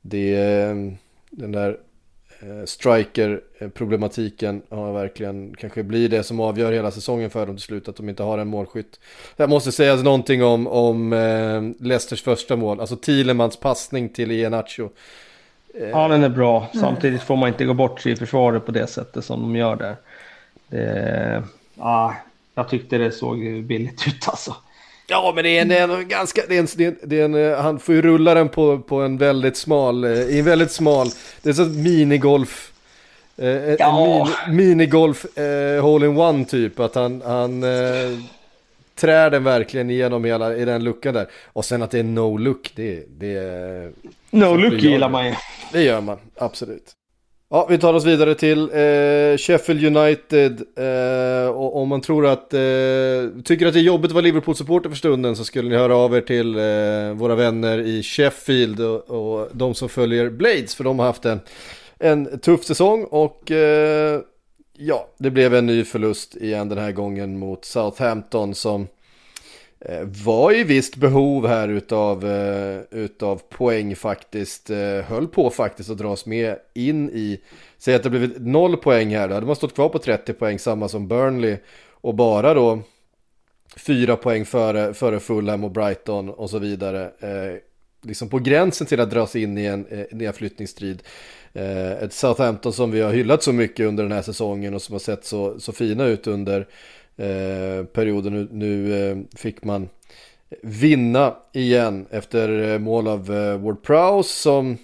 [0.00, 0.76] det är eh,
[1.30, 1.78] den där
[2.40, 7.88] eh, striker-problematiken har verkligen kanske blir det som avgör hela säsongen för dem till slut,
[7.88, 9.00] att de inte har en målskytt.
[9.36, 14.88] Jag måste säga någonting om, om eh, Leicesters första mål, alltså Thielemans passning till Iheanacho.
[15.74, 16.66] Eh, ja, den är bra.
[16.74, 19.76] Samtidigt får man inte gå bort sig i försvaret på det sättet som de gör
[19.76, 19.96] där.
[20.70, 21.42] Det,
[21.78, 22.14] ja,
[22.54, 24.56] jag tyckte det såg billigt ut alltså.
[25.08, 27.34] Ja, men det är en, det är en ganska, det är en, det är en,
[27.34, 30.44] är en, han får ju rulla den på, på en väldigt smal, eh, i en
[30.44, 31.06] väldigt smal,
[31.42, 32.72] det är så minigolf,
[33.36, 34.26] eh, Ja.
[34.48, 38.18] en mini, minigolf eh, hole-in-one typ, att han, han eh,
[38.94, 41.26] trär den verkligen igenom hela, i den luckan där.
[41.46, 43.92] Och sen att det är no look, det, det,
[44.30, 45.34] No Så look gillar man ju.
[45.72, 46.92] det gör man, absolut.
[47.52, 50.62] Ja, vi tar oss vidare till eh, Sheffield United.
[50.76, 52.60] Eh, och om man tror att, eh,
[53.44, 56.16] tycker att det är jobbigt att vara Liverpool-supporter för stunden så skulle ni höra av
[56.16, 60.74] er till eh, våra vänner i Sheffield och, och de som följer Blades.
[60.74, 61.40] För de har haft en,
[61.98, 64.20] en tuff säsong och eh,
[64.78, 68.88] ja, det blev en ny förlust igen den här gången mot Southampton som eh,
[69.84, 74.70] Eh, var i visst behov här utav, eh, utav poäng faktiskt.
[74.70, 77.40] Eh, höll på faktiskt att dras med in i,
[77.78, 80.58] säg att det blivit noll poäng här, då hade man stått kvar på 30 poäng,
[80.58, 81.56] samma som Burnley.
[81.90, 82.82] Och bara då
[83.76, 87.04] fyra poäng före, före Fulham och Brighton och så vidare.
[87.20, 87.58] Eh,
[88.02, 91.02] liksom på gränsen till att dras in i en nedflyttningsstrid.
[91.52, 94.92] Eh, ett Southampton som vi har hyllat så mycket under den här säsongen och som
[94.92, 96.66] har sett så, så fina ut under
[97.20, 98.32] eh, perioden.
[98.32, 99.88] Nu, nu eh, fick man
[100.62, 104.76] vinna igen efter eh, mål av eh, Ward Prowse som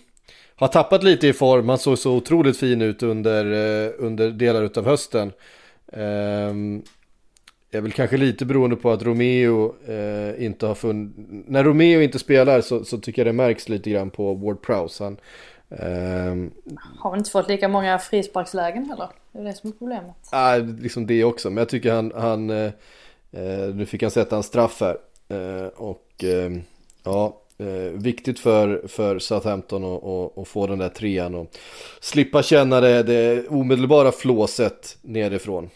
[0.57, 1.69] har tappat lite i form.
[1.69, 5.33] Han såg så otroligt fin ut under, eh, under delar av hösten.
[7.71, 11.13] Det är väl kanske lite beroende på att Romeo eh, inte har funnit...
[11.47, 15.05] När Romeo inte spelar så, så tycker jag det märks lite grann på Ward Prowse.
[15.05, 15.17] Han,
[15.79, 16.51] ehm,
[16.99, 19.09] Har väl inte fått lika många frisparkslägen heller.
[19.33, 20.15] Det är det som är problemet.
[20.33, 21.51] Ja, liksom det också.
[21.51, 22.73] Men jag tycker han, han eh,
[23.33, 24.97] eh, nu fick han sätta en straff här.
[25.29, 26.51] Eh, och eh,
[27.05, 27.41] ja,
[27.93, 31.57] viktigt för, för Southampton att- att att få den där trean och
[32.01, 35.71] slippa känna det, det omedelbara flåset nerifrån.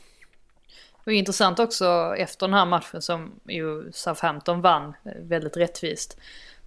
[1.05, 6.17] Det var intressant också efter den här matchen som ju Southampton vann väldigt rättvist.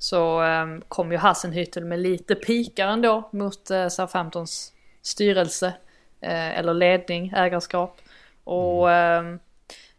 [0.04, 5.74] Så eh, kom ju Hassenhüttel med lite pikar ändå mot eh, Southamptons styrelse.
[6.22, 8.02] Eh, eller ledning, ägarskap.
[8.44, 9.24] Och eh,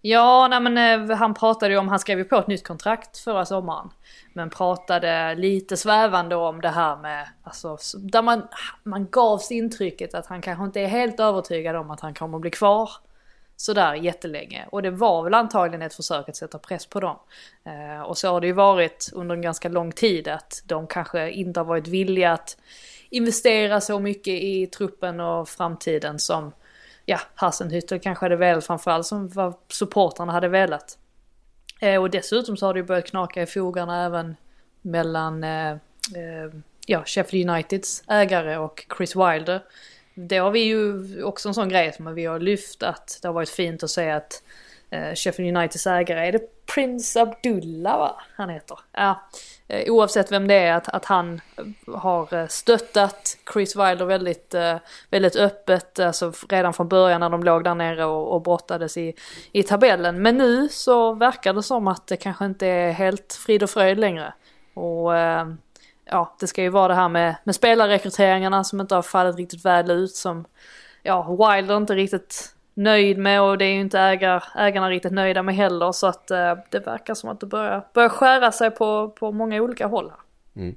[0.00, 3.18] ja, nej men eh, han pratade ju om, han skrev ju på ett nytt kontrakt
[3.18, 3.90] förra sommaren.
[4.32, 8.42] Men pratade lite svävande om det här med, alltså där man,
[8.82, 12.42] man gavs intrycket att han kanske inte är helt övertygad om att han kommer att
[12.42, 12.90] bli kvar
[13.64, 14.66] sådär jättelänge.
[14.70, 17.18] Och det var väl antagligen ett försök att sätta press på dem.
[17.64, 21.30] Eh, och så har det ju varit under en ganska lång tid att de kanske
[21.30, 22.56] inte har varit villiga att
[23.10, 26.52] investera så mycket i truppen och framtiden som
[27.04, 30.98] ja, Hassenhüttel kanske hade velat framförallt som vad supportrarna hade velat.
[31.80, 34.36] Eh, och dessutom så har det ju börjat knaka i fogarna även
[34.82, 36.50] mellan eh, eh,
[36.86, 39.60] ja, Sheffield Uniteds ägare och Chris Wilder.
[40.14, 43.32] Det har vi ju också en sån grej som vi har lyft att det har
[43.32, 44.42] varit fint att se att
[44.90, 48.22] eh, Sheffield Uniteds ägare, är det Prince Abdullah va?
[48.36, 48.78] Han heter?
[48.92, 49.20] Ja.
[49.68, 51.40] Eh, oavsett vem det är, att, att han
[51.86, 54.76] har eh, stöttat Chris Wilder väldigt, eh,
[55.10, 59.14] väldigt öppet, alltså redan från början när de låg där nere och, och brottades i,
[59.52, 60.22] i tabellen.
[60.22, 63.98] Men nu så verkar det som att det kanske inte är helt frid och fröjd
[63.98, 64.34] längre.
[64.74, 65.46] Och eh,
[66.04, 69.64] ja, det ska ju vara det här med, med spelarrekryteringarna som inte har fallit riktigt
[69.64, 70.44] väl ut som
[71.02, 75.42] ja, Wilder inte riktigt nöjd med och det är ju inte ägar, ägarna riktigt nöjda
[75.42, 79.08] med heller så att eh, det verkar som att det börjar, börjar skära sig på,
[79.08, 80.74] på många olika håll här.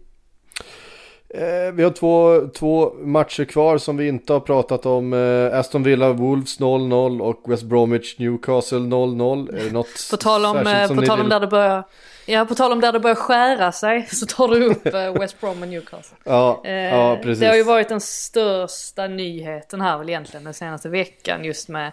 [1.30, 5.14] Eh, vi har två, två matcher kvar som vi inte har pratat om.
[5.14, 9.60] Eh, Aston Villa Wolves 0-0 och West Bromwich Newcastle 0-0.
[9.60, 11.84] Är det något På tal om, eh, på tal om vill- där det börjar,
[12.28, 15.42] ja på tal om där det börjar skära sig så tar du upp eh, West
[15.42, 16.18] Brom och Newcastle.
[16.24, 17.40] Ja, Eh, ja, precis.
[17.40, 21.92] Det har ju varit den största nyheten här väl egentligen den senaste veckan just med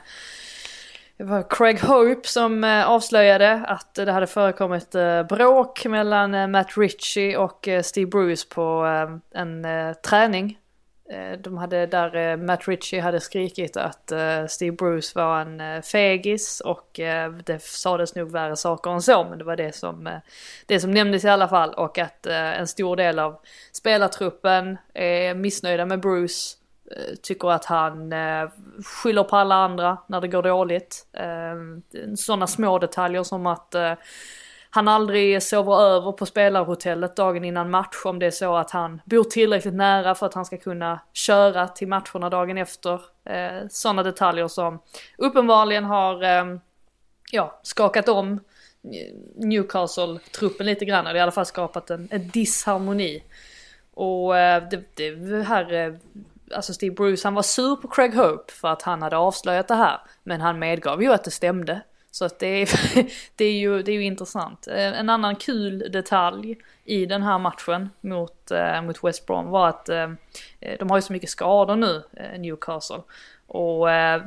[1.16, 6.76] det var Craig Hope som eh, avslöjade att det hade förekommit eh, bråk mellan Matt
[6.76, 8.84] Ritchie och Steve Bruce på
[9.34, 9.66] en
[10.06, 10.58] träning.
[11.10, 15.82] Eh, de hade där eh, Matt Ritchie hade skrikit att eh, Steve Bruce var en
[15.82, 17.00] fegis och
[17.44, 20.20] det sades nog värre saker än så men det var det som,
[20.66, 23.40] det som nämndes i alla fall och att en stor del av
[23.72, 26.56] spelartruppen är missnöjda med Bruce
[27.22, 28.14] tycker att han
[28.84, 31.06] skyller på alla andra när det går dåligt.
[32.16, 33.74] Sådana små detaljer som att
[34.74, 39.00] han aldrig sover över på spelarhotellet dagen innan match om det är så att han
[39.04, 43.00] bor tillräckligt nära för att han ska kunna köra till matcherna dagen efter.
[43.24, 44.82] Eh, Sådana detaljer som
[45.18, 46.58] uppenbarligen har eh,
[47.30, 48.40] ja, skakat om
[49.36, 53.22] Newcastle-truppen lite grann, eller i alla fall skapat en, en disharmoni.
[53.94, 55.94] Och eh, det, det här, eh,
[56.54, 59.74] alltså Steve Bruce han var sur på Craig Hope för att han hade avslöjat det
[59.74, 60.00] här.
[60.22, 61.80] Men han medgav ju att det stämde.
[62.14, 62.68] Så att det är,
[63.36, 64.66] det är, ju, det är ju intressant.
[64.66, 69.68] Eh, en annan kul detalj i den här matchen mot, eh, mot West Brom var
[69.68, 70.10] att eh,
[70.60, 73.02] eh de har ju så mycket skador nu, eh, Newcastle.
[73.46, 74.22] Och eh,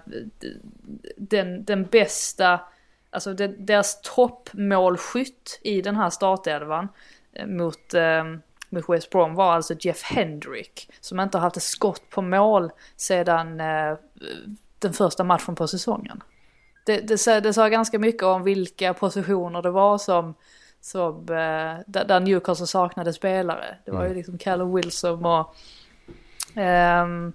[1.17, 2.59] den, den bästa,
[3.09, 6.87] alltså deras toppmålskytt i den här startelvan
[7.33, 8.23] eh, mot, eh,
[8.69, 10.89] mot West Brom var alltså Jeff Hendrick.
[10.99, 13.97] Som inte har haft ett skott på mål sedan eh,
[14.79, 16.23] den första matchen på säsongen.
[16.87, 20.35] Det, det, sa, det sa ganska mycket om vilka positioner det var som,
[20.81, 23.77] som eh, där, där Newcastle saknade spelare.
[23.85, 25.55] Det var ju liksom Callum Wilson och
[26.55, 27.33] ehm,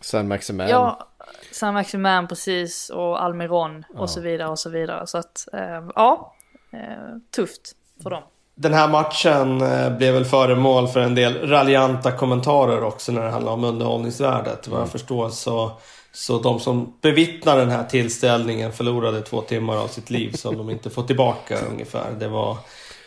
[0.00, 0.68] San Maximan.
[0.68, 1.08] Ja,
[1.52, 5.06] Sam Maximan precis och Almiron och så vidare och så vidare.
[5.06, 6.34] Så att, eh, ja,
[6.72, 7.72] eh, tufft
[8.02, 8.22] för dem.
[8.54, 13.30] Den här matchen eh, blev väl föremål för en del raljanta kommentarer också när det
[13.30, 14.68] handlar om underhållningsvärdet.
[14.68, 15.72] Vad jag förstår så,
[16.12, 20.70] så de som bevittnar den här tillställningen förlorade två timmar av sitt liv som de
[20.70, 22.10] inte får tillbaka ungefär.
[22.20, 22.56] Det var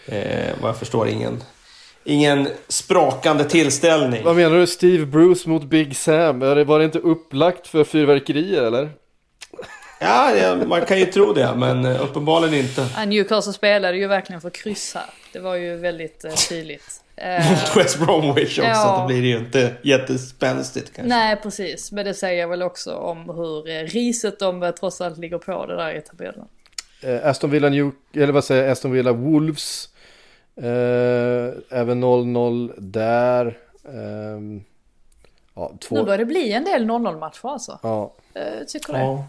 [0.05, 1.43] eh, vad jag förstår ingen,
[2.03, 4.23] ingen sprakande tillställning.
[4.23, 4.67] Vad menar du?
[4.67, 6.41] Steve Bruce mot Big Sam?
[6.41, 8.89] Är det- Var det inte upplagt för fyrverkerier eller?
[9.99, 12.87] Ja, det, man kan ju tro det men eh, uppenbarligen inte.
[12.95, 15.05] Ja, Newcastle spelade ju verkligen för kryss här.
[15.33, 17.01] Det var ju väldigt eh, tydligt.
[17.17, 18.97] Eh, Mot West Bromwich också, Ja.
[19.01, 21.09] då blir det ju inte jättespänstigt kanske.
[21.09, 21.91] nej, precis.
[21.91, 25.65] Men det säger väl också om hur eh, riset de eh, trots allt ligger på
[25.65, 26.45] det där i tabellen.
[27.01, 29.89] Eh, Aston Villa New, eller vad säger jag, Aston Villa Wolves.
[30.57, 30.63] Eh,
[31.79, 33.57] även 0-0 där.
[33.93, 34.63] Ehm,
[35.55, 35.95] ja, två.
[35.95, 37.79] Nu börjar det bli en del 0-0 matcher alltså.
[37.83, 38.99] Ja, Eh, tycker det.
[38.99, 39.27] Ja.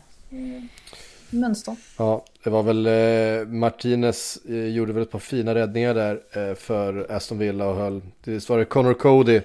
[1.30, 1.76] Mönster.
[1.98, 6.54] ja, det var väl eh, Martinez eh, gjorde väl ett par fina räddningar där eh,
[6.54, 8.02] för Aston Villa och höll.
[8.24, 9.40] Det var det Connor Cody.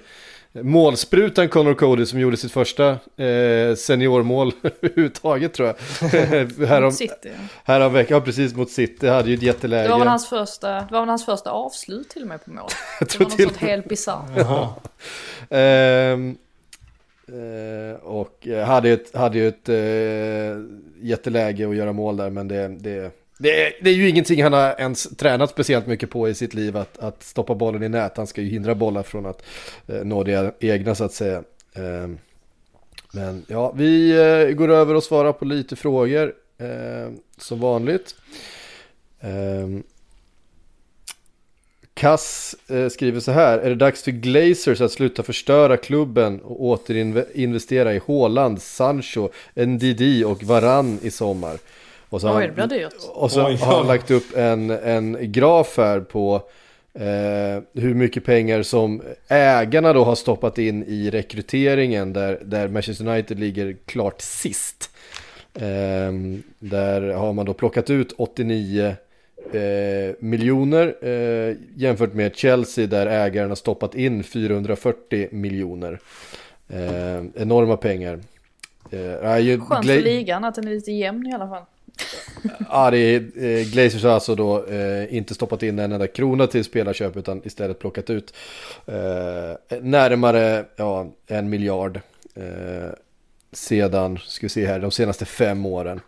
[0.54, 5.76] Målsprutan Connor Cody som gjorde sitt första eh, seniormål överhuvudtaget tror jag.
[6.68, 7.14] Härom, City.
[7.22, 7.30] ja.
[7.64, 9.82] härom veckan, ja precis mot City, hade ju ett jätteläge.
[9.82, 12.50] Det var väl hans första, det var väl hans första avslut till och med på
[12.50, 12.68] mål.
[13.00, 14.30] Det tror var något till helt bisarrt.
[18.46, 20.62] Och hade ju ett, hade ju ett eh,
[21.00, 24.52] jätteläge att göra mål där, men det, det, det, är, det är ju ingenting han
[24.52, 28.16] har ens tränat speciellt mycket på i sitt liv, att, att stoppa bollen i nät.
[28.16, 29.42] Han ska ju hindra bollar från att
[29.86, 31.42] eh, nå det egna så att säga.
[31.72, 32.08] Eh,
[33.12, 38.14] men ja, vi eh, går över och svarar på lite frågor eh, som vanligt.
[39.20, 39.68] Eh,
[42.02, 46.64] Kass eh, skriver så här, är det dags för Glazers att sluta förstöra klubben och
[46.64, 51.58] återinvestera i Haaland, Sancho, NDD och Varann i sommar?
[52.08, 53.92] Och så har Oj, han- och så Oj, har han ja.
[53.92, 56.42] lagt upp en, en graf här på
[56.94, 63.08] eh, hur mycket pengar som ägarna då har stoppat in i rekryteringen där, där Manchester
[63.08, 64.90] United ligger klart sist.
[65.54, 66.12] Eh,
[66.58, 68.96] där har man då plockat ut 89
[69.52, 76.00] eh, miljoner eh, jämfört med Chelsea där ägaren har stoppat in 440 miljoner.
[76.68, 78.20] Eh, enorma pengar.
[78.90, 81.62] Eh, ju Skönt för ligan att den är lite jämn i alla fall.
[82.70, 86.46] Ja, det är, eh, Glazers har alltså då eh, inte stoppat in en enda krona
[86.46, 88.34] till spelarköp utan istället plockat ut
[88.86, 92.00] eh, närmare ja, en miljard
[92.34, 92.90] eh,
[93.52, 96.00] sedan, ska vi se här, de senaste fem åren.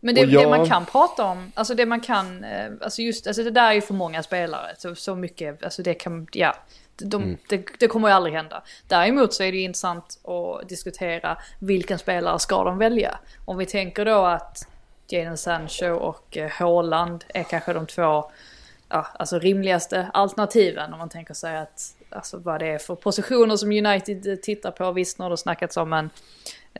[0.00, 3.26] Men det, jag- det man kan prata om, alltså det man kan, eh, alltså just,
[3.26, 4.74] alltså det där är ju för många spelare.
[4.78, 6.54] Så, så mycket, alltså det kan, ja.
[6.98, 7.36] De, Mm.
[7.48, 8.62] det, det kommer ju aldrig hända.
[8.88, 13.18] Däremot så är det ju intressant att diskutera vilken spelare ska de välja.
[13.44, 14.68] Om vi tänker då att
[15.08, 18.30] Jadon Sancho och eh, Haaland är kanske de två
[18.88, 20.92] ja, alltså rimligaste alternativen.
[20.92, 24.92] Om man tänker sig att, alltså vad det är för positioner som United tittar på.
[24.92, 26.10] Visst, nu har det snackats om en,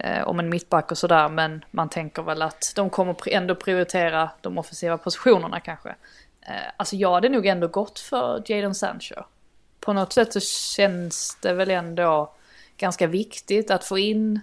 [0.00, 1.28] eh, om en mittback och sådär.
[1.28, 5.88] Men man tänker väl att de kommer ändå prioritera de offensiva positionerna kanske.
[6.40, 9.22] Eh, alltså jag hade nog ändå gått för Jadon Sancho.
[9.80, 12.34] På något sätt så känns det väl ändå
[12.76, 14.40] ganska viktigt att få in,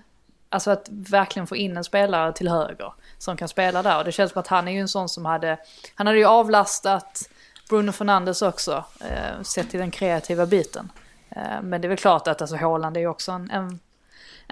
[0.49, 3.97] alltså att verkligen få in en spelare till höger som kan spela där.
[3.97, 5.57] Och det känns som att han är ju en sån som hade,
[5.95, 7.29] han hade ju avlastat
[7.69, 10.91] Bruno Fernandes också, eh, sett till den kreativa biten.
[11.29, 13.79] Eh, men det är väl klart att alltså Haaland är ju också en, en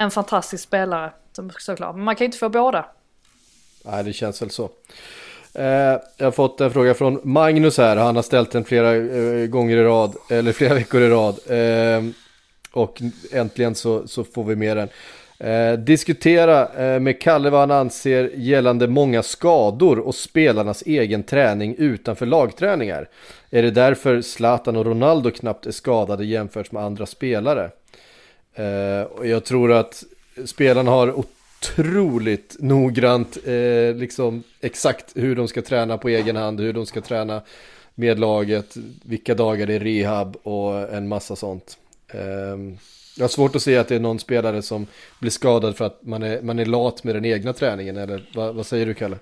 [0.02, 1.12] en fantastisk spelare
[1.60, 1.96] såklart.
[1.96, 2.86] Men man kan ju inte få båda.
[3.86, 4.70] Nej, det känns väl så.
[5.54, 5.66] Eh,
[6.18, 7.98] jag har fått en fråga från Magnus här.
[7.98, 11.40] Han har ställt den flera eh, gånger i rad, eller flera veckor i rad.
[11.50, 12.14] Ehm,
[12.72, 14.90] och äntligen så, så får vi med den.
[15.38, 21.76] Eh, diskutera eh, med Kalle vad han anser gällande många skador och spelarnas egen träning
[21.78, 23.10] utanför lagträningar.
[23.50, 27.72] Är det därför Zlatan och Ronaldo knappt är skadade jämfört med andra spelare?
[28.56, 30.04] Eh, och jag tror att
[30.46, 36.74] spelarna har otroligt noggrant eh, liksom exakt hur de ska träna på egen hand, hur
[36.74, 37.42] de ska träna
[37.96, 41.78] med laget, vilka dagar det är rehab och en massa sånt.
[42.08, 42.58] Eh,
[43.18, 44.88] jag har svårt att se att det är någon spelare som
[45.20, 48.56] blir skadad för att man är, man är lat med den egna träningen, eller vad,
[48.56, 49.18] vad säger du Kalle?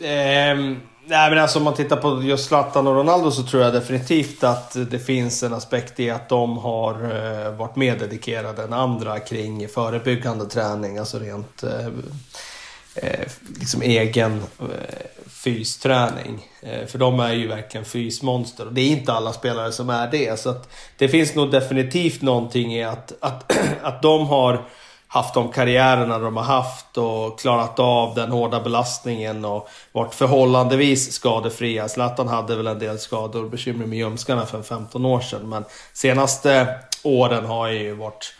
[0.00, 0.76] Eh,
[1.06, 4.44] nej men alltså om man tittar på just Zlatan och Ronaldo så tror jag definitivt
[4.44, 9.18] att det finns en aspekt i att de har eh, varit mer dedikerade än andra
[9.18, 10.98] kring förebyggande träning.
[10.98, 11.86] Alltså rent eh,
[12.94, 13.28] eh
[13.58, 14.66] liksom egen eh,
[15.28, 16.46] fysträning.
[16.62, 20.10] Eh, för de är ju verkligen fysmonster och det är inte alla spelare som är
[20.10, 20.40] det.
[20.40, 24.64] Så att det finns nog definitivt någonting i att, att, att de har
[25.12, 31.12] haft de karriärerna de har haft och klarat av den hårda belastningen och varit förhållandevis
[31.12, 31.88] skadefria.
[31.88, 35.64] Zlatan hade väl en del skador och bekymmer med ljumskarna för 15 år sedan men
[35.92, 38.34] senaste åren har ju varit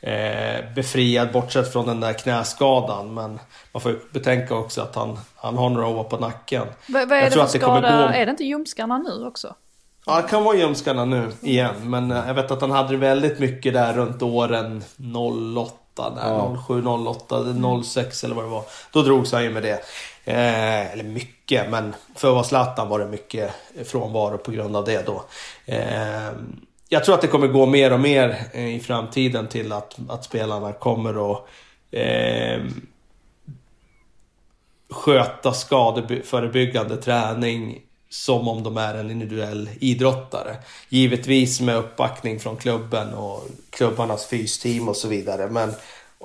[0.00, 3.14] eh, befriad bortsett från den där knäskadan.
[3.14, 3.40] Men
[3.72, 6.66] man får ju betänka också att han, han har några år på nacken.
[6.86, 7.80] vad är det för skada?
[7.80, 8.12] Gå...
[8.14, 9.54] Är det inte ljumskarna nu också?
[10.06, 11.74] Ja, det kan vara ljumskarna nu igen.
[11.82, 14.84] Men eh, jag vet att han hade väldigt mycket där runt åren
[15.56, 16.56] 08 där, ja.
[16.68, 18.64] 07, 08, 06 eller vad det var.
[18.92, 19.82] Då drogs han ju med det.
[20.24, 23.50] Eh, eller mycket, men för att vara Zlatan var det mycket
[23.84, 25.24] frånvaro på grund av det då.
[25.66, 26.30] Eh,
[26.88, 30.24] jag tror att det kommer gå mer och mer eh, i framtiden till att, att
[30.24, 31.46] spelarna kommer att
[31.90, 32.62] eh,
[34.90, 37.80] sköta skadeförebyggande träning
[38.12, 40.56] som om de är en individuell idrottare.
[40.88, 45.48] Givetvis med uppbackning från klubben och klubbarnas fysteam och så vidare.
[45.50, 45.72] Men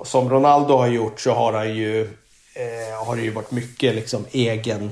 [0.06, 2.02] som Ronaldo har gjort så har han ju,
[2.54, 4.92] eh, har det ju varit mycket liksom egen,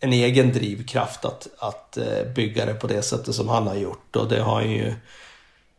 [0.00, 4.16] en egen drivkraft att, att eh, bygga det på det sättet som han har gjort.
[4.16, 4.94] Och det har han ju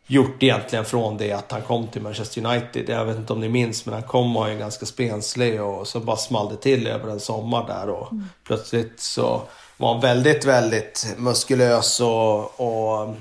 [0.06, 2.88] gjort egentligen från det att han kom till Manchester United.
[2.88, 5.86] Jag vet inte om ni minns, men han kom och var ju ganska spenslig och
[5.86, 8.24] så bara small det till över en sommar där och mm.
[8.44, 9.42] plötsligt så
[9.76, 13.14] var väldigt, väldigt muskulös och, och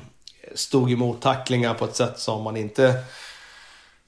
[0.56, 2.94] stod emot tacklingar på ett sätt som man inte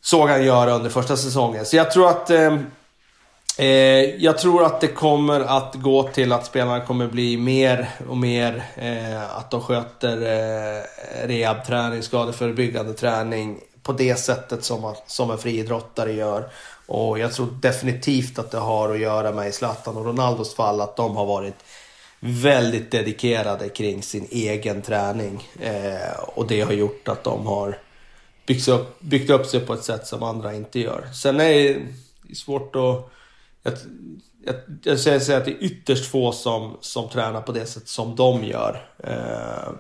[0.02, 1.66] såg han göra under första säsongen.
[1.66, 2.58] Så jag tror att eh,
[3.58, 8.18] eh, jag tror att det kommer att gå till att spelarna kommer bli mer och
[8.18, 10.84] mer eh, att de sköter eh,
[11.28, 16.50] rehabträning, skadeförebyggande träning på det sättet som, som en friidrottare gör.
[16.86, 20.82] Och jag tror definitivt att det har att göra med i Zlatan och Ronaldos fall
[20.82, 21.56] att de har varit
[22.20, 25.48] väldigt dedikerade kring sin egen träning.
[25.60, 27.78] Eh, och det har gjort att de har
[28.48, 31.08] byggt upp, byggt upp sig på ett sätt som andra inte gör.
[31.14, 31.80] Sen är
[32.24, 33.12] det svårt att...
[33.64, 33.74] Jag,
[34.44, 38.16] jag, jag säger att det är ytterst få som, som tränar på det sätt som
[38.16, 38.90] de gör.
[39.04, 39.74] Eh,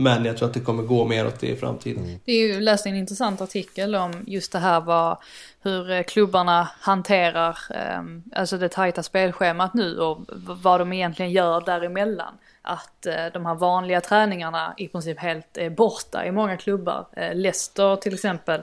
[0.00, 2.04] men jag tror att det kommer gå mer åt det i framtiden.
[2.04, 2.20] Mm.
[2.24, 5.16] Det är ju läst en intressant artikel om just det här vad,
[5.62, 10.20] hur eh, klubbarna hanterar eh, alltså det tajta spelschemat nu och
[10.62, 12.34] vad de egentligen gör däremellan.
[12.62, 17.06] Att eh, de här vanliga träningarna i princip helt är borta i många klubbar.
[17.12, 18.62] Eh, Leicester till exempel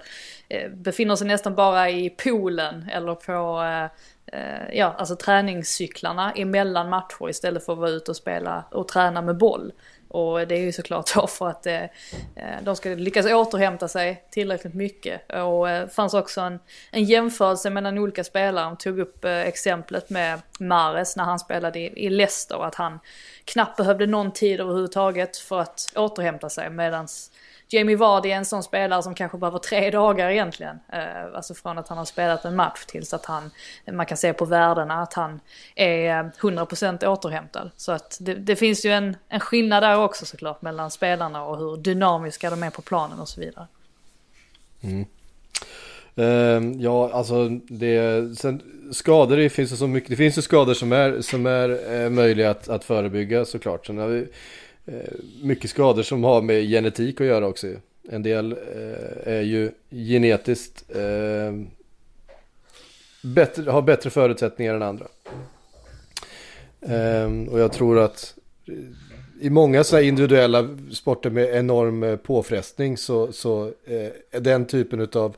[0.50, 3.64] eh, befinner sig nästan bara i poolen eller på
[4.34, 9.22] eh, ja, alltså träningscyklarna emellan matcher istället för att vara ute och spela och träna
[9.22, 9.72] med boll.
[10.16, 14.24] Och det är ju såklart då för att eh, eh, de ska lyckas återhämta sig
[14.30, 15.32] tillräckligt mycket.
[15.32, 16.60] Och det eh, fanns också en,
[16.92, 18.66] en jämförelse mellan olika spelare.
[18.66, 22.66] De tog upp eh, exemplet med Mares när han spelade i, i Leicester.
[22.66, 23.00] Att han
[23.46, 26.70] knappt behövde någon tid överhuvudtaget för att återhämta sig.
[26.70, 27.32] Medans
[27.76, 30.80] Jamie Vardy är en sån spelare som kanske behöver tre dagar egentligen.
[30.94, 33.52] Eh, alltså från att han har spelat en match tills att han,
[33.92, 35.40] man kan se på värdena att han
[35.76, 37.72] är 100% återhämtad.
[37.78, 41.58] Så att det, det, finns ju en, en skillnad där också såklart mellan spelarna och
[41.58, 43.68] hur dynamiska de är på planen och så vidare.
[44.82, 45.06] Mm.
[46.18, 50.74] Uh, ja, alltså det, sen, skador det finns ju så mycket, det finns ju skador
[50.74, 53.86] som är, som är uh, möjliga att, att förebygga såklart.
[53.86, 54.28] Sen har vi,
[54.86, 57.68] Eh, mycket skador som har med genetik att göra också.
[58.10, 61.54] En del eh, är ju genetiskt eh,
[63.22, 65.08] bättre, har bättre förutsättningar än andra.
[66.82, 68.36] Eh, och jag tror att
[69.42, 75.36] i många så individuella sporter med enorm eh, påfrestning så, så eh, den typen utav,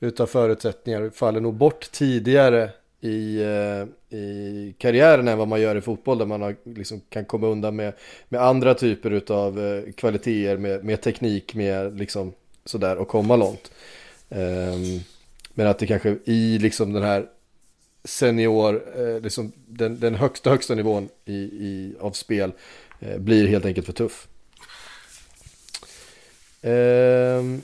[0.00, 2.70] utav förutsättningar faller nog bort tidigare
[3.00, 7.24] i, eh, i karriären än vad man gör i fotboll där man har, liksom, kan
[7.24, 7.92] komma undan med,
[8.28, 12.32] med andra typer av eh, kvaliteter, med, med teknik, med liksom
[12.64, 13.70] sådär och komma långt.
[14.28, 15.00] Um,
[15.54, 17.26] men att det kanske i liksom den här
[18.04, 22.52] senior, eh, liksom den, den högsta högsta nivån i, i, av spel
[23.00, 24.28] eh, blir helt enkelt för tuff.
[26.62, 27.62] Um,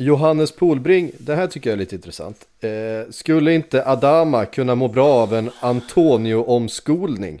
[0.00, 2.46] Johannes Polbring, det här tycker jag är lite intressant.
[2.60, 7.40] Eh, skulle inte Adama kunna må bra av en Antonio-omskolning?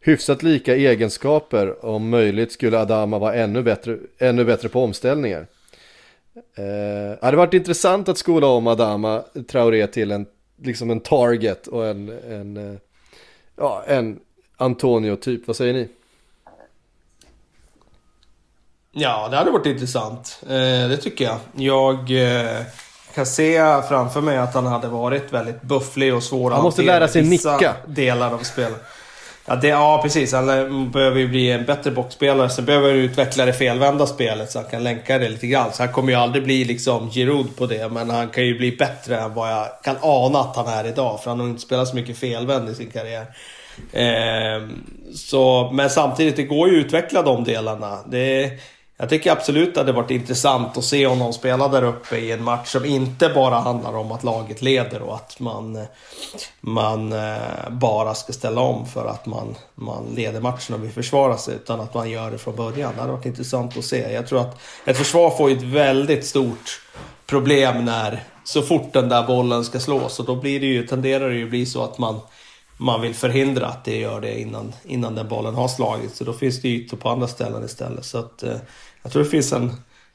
[0.00, 5.46] Hyfsat lika egenskaper, om möjligt skulle Adama vara ännu bättre, ännu bättre på omställningar.
[6.54, 6.64] Eh,
[7.14, 10.26] det hade varit intressant att skola om Adama Traoré till en
[10.62, 12.78] liksom en target och en, en, eh,
[13.56, 14.20] ja, en
[14.56, 15.46] Antonio-typ.
[15.46, 15.88] Vad säger ni?
[18.98, 20.38] Ja, det hade varit intressant.
[20.42, 21.36] Eh, det tycker jag.
[21.56, 22.62] Jag eh,
[23.14, 26.82] kan se framför mig att han hade varit väldigt bufflig och svår att Han måste
[26.82, 27.74] lära sig nicka.
[27.86, 28.84] delar av spelet.
[29.46, 30.32] Ja, det, ja, precis.
[30.32, 32.50] Han behöver ju bli en bättre boxspelare.
[32.50, 35.72] Sen behöver han utveckla det felvända spelet så han kan länka det lite grann.
[35.72, 37.88] Så han kommer ju aldrig bli liksom Giroud på det.
[37.92, 41.20] Men han kan ju bli bättre än vad jag kan ana att han är idag.
[41.22, 43.26] För han har inte spelat så mycket felvänd i sin karriär.
[43.92, 44.68] Eh,
[45.14, 47.98] så, men samtidigt, det går ju att utveckla de delarna.
[48.06, 48.50] Det,
[48.98, 52.32] jag tycker absolut att det hade varit intressant att se honom spela där uppe i
[52.32, 55.86] en match som inte bara handlar om att laget leder och att man,
[56.60, 61.36] man eh, bara ska ställa om för att man, man leder matchen och vill försvara
[61.36, 61.54] sig.
[61.54, 62.92] Utan att man gör det från början.
[62.94, 64.12] Det hade varit intressant att se.
[64.12, 66.80] Jag tror att ett försvar får ett väldigt stort
[67.26, 70.20] problem när så fort den där bollen ska slås.
[70.20, 72.20] Och då blir det ju, tenderar det ju bli så att man
[72.76, 76.16] man vill förhindra att det gör det innan, innan den bollen har slagits.
[76.16, 78.04] Så då finns det ytor på andra ställen istället.
[78.04, 78.56] Så att, eh,
[79.02, 79.72] jag tror det finns en,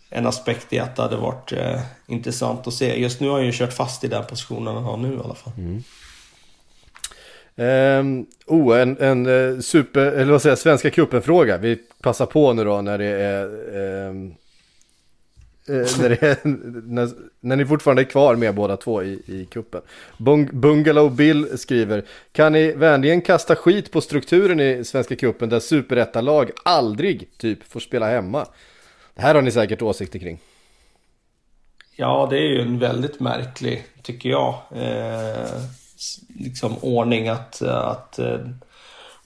[0.10, 3.00] en aspekt i att det hade varit eh, intressant att se.
[3.00, 5.36] Just nu har han ju kört fast i den positionen han har nu i alla
[5.36, 5.54] fall.
[5.58, 5.84] Mm.
[7.56, 11.58] Um, oh, en, en eh, super, eller vad säger jag, Svenska cupen-fråga.
[11.58, 13.46] Vi passar på nu då när det är
[14.08, 14.36] um,
[15.68, 16.38] Eh, när, är,
[16.88, 17.10] när,
[17.40, 19.82] när, ni fortfarande är kvar med båda två i, i kuppen.
[20.18, 25.60] Bung, Bungalow Bill skriver, kan ni vänligen kasta skit på strukturen i Svenska kuppen där
[25.60, 28.46] superettalag aldrig typ får spela hemma?
[29.14, 30.40] Det här har ni säkert åsikter kring.
[31.96, 35.62] Ja, det är ju en väldigt märklig, tycker jag, eh,
[36.40, 38.40] liksom ordning att, att eh,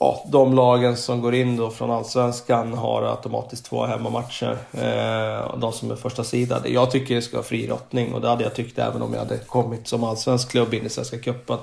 [0.06, 4.57] ja, de lagen som går in då från Allsvenskan har automatiskt två hemmamatcher.
[4.73, 6.61] Eh, de som är första sidan.
[6.65, 9.19] Jag tycker det ska vara fri lottning och det hade jag tyckt även om jag
[9.19, 11.57] hade kommit som allsvensk klubb in i Svenska Cupen.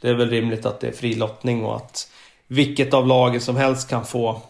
[0.00, 2.08] Det är väl rimligt att det är fri lottning och att
[2.46, 4.40] vilket av lagen som helst kan få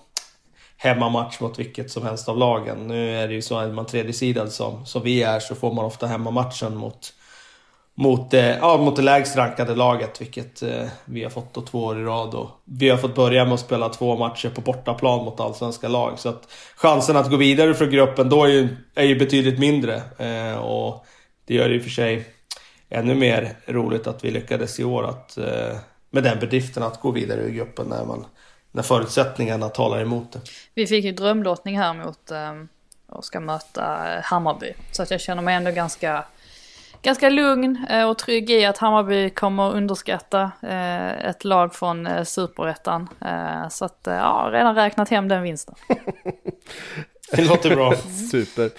[0.76, 2.88] hemmamatch mot vilket som helst av lagen.
[2.88, 5.72] Nu är det ju så att är man tredjesidad som, som vi är så får
[5.74, 7.12] man ofta hemmamatchen mot
[7.98, 11.84] mot, eh, ja, mot det lägst rankade laget, vilket eh, vi har fått då två
[11.84, 12.34] år i rad.
[12.34, 16.18] Och vi har fått börja med att spela två matcher på bortaplan mot allsvenska lag.
[16.18, 20.02] Så att chansen att gå vidare från gruppen då är ju, är ju betydligt mindre.
[20.18, 21.06] Eh, och
[21.46, 22.26] det gör det i och för sig
[22.88, 25.76] ännu mer roligt att vi lyckades i år att, eh,
[26.10, 28.26] med den bedriften att gå vidare ur gruppen när, man,
[28.72, 30.40] när förutsättningarna talar emot det.
[30.74, 32.52] Vi fick ju drömlottning här mot eh,
[33.08, 34.72] och ska möta Hammarby.
[34.92, 36.24] Så att jag känner mig ändå ganska
[37.02, 42.24] ganska lugn eh, och trygg i att Hammarby kommer underskatta eh, ett lag från eh,
[42.24, 43.08] superettan.
[43.70, 45.74] Så att, ja, redan räknat hem den vinsten.
[47.30, 47.94] Det låter bra.
[48.30, 48.70] Super.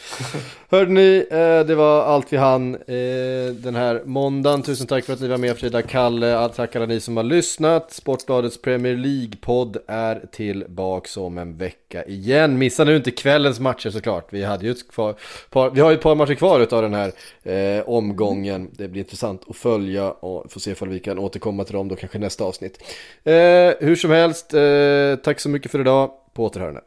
[0.70, 4.64] Hörde ni, eh, det var allt vi hann eh, den här måndagen.
[4.64, 7.92] Tusen tack för att ni var med Frida, Kalle, tack alla ni som har lyssnat.
[7.92, 12.58] Sportbladets Premier League-podd är tillbaks om en vecka igen.
[12.58, 14.34] Missa nu inte kvällens matcher såklart.
[14.34, 17.12] Vi, hade ju ett par, vi har ju ett par matcher kvar av den här
[17.44, 18.70] eh, omgången.
[18.72, 21.96] Det blir intressant att följa och få se om vi kan återkomma till dem då
[21.96, 22.84] kanske nästa avsnitt.
[23.24, 23.34] Eh,
[23.80, 26.12] hur som helst, eh, tack så mycket för idag.
[26.34, 26.82] På återhörande.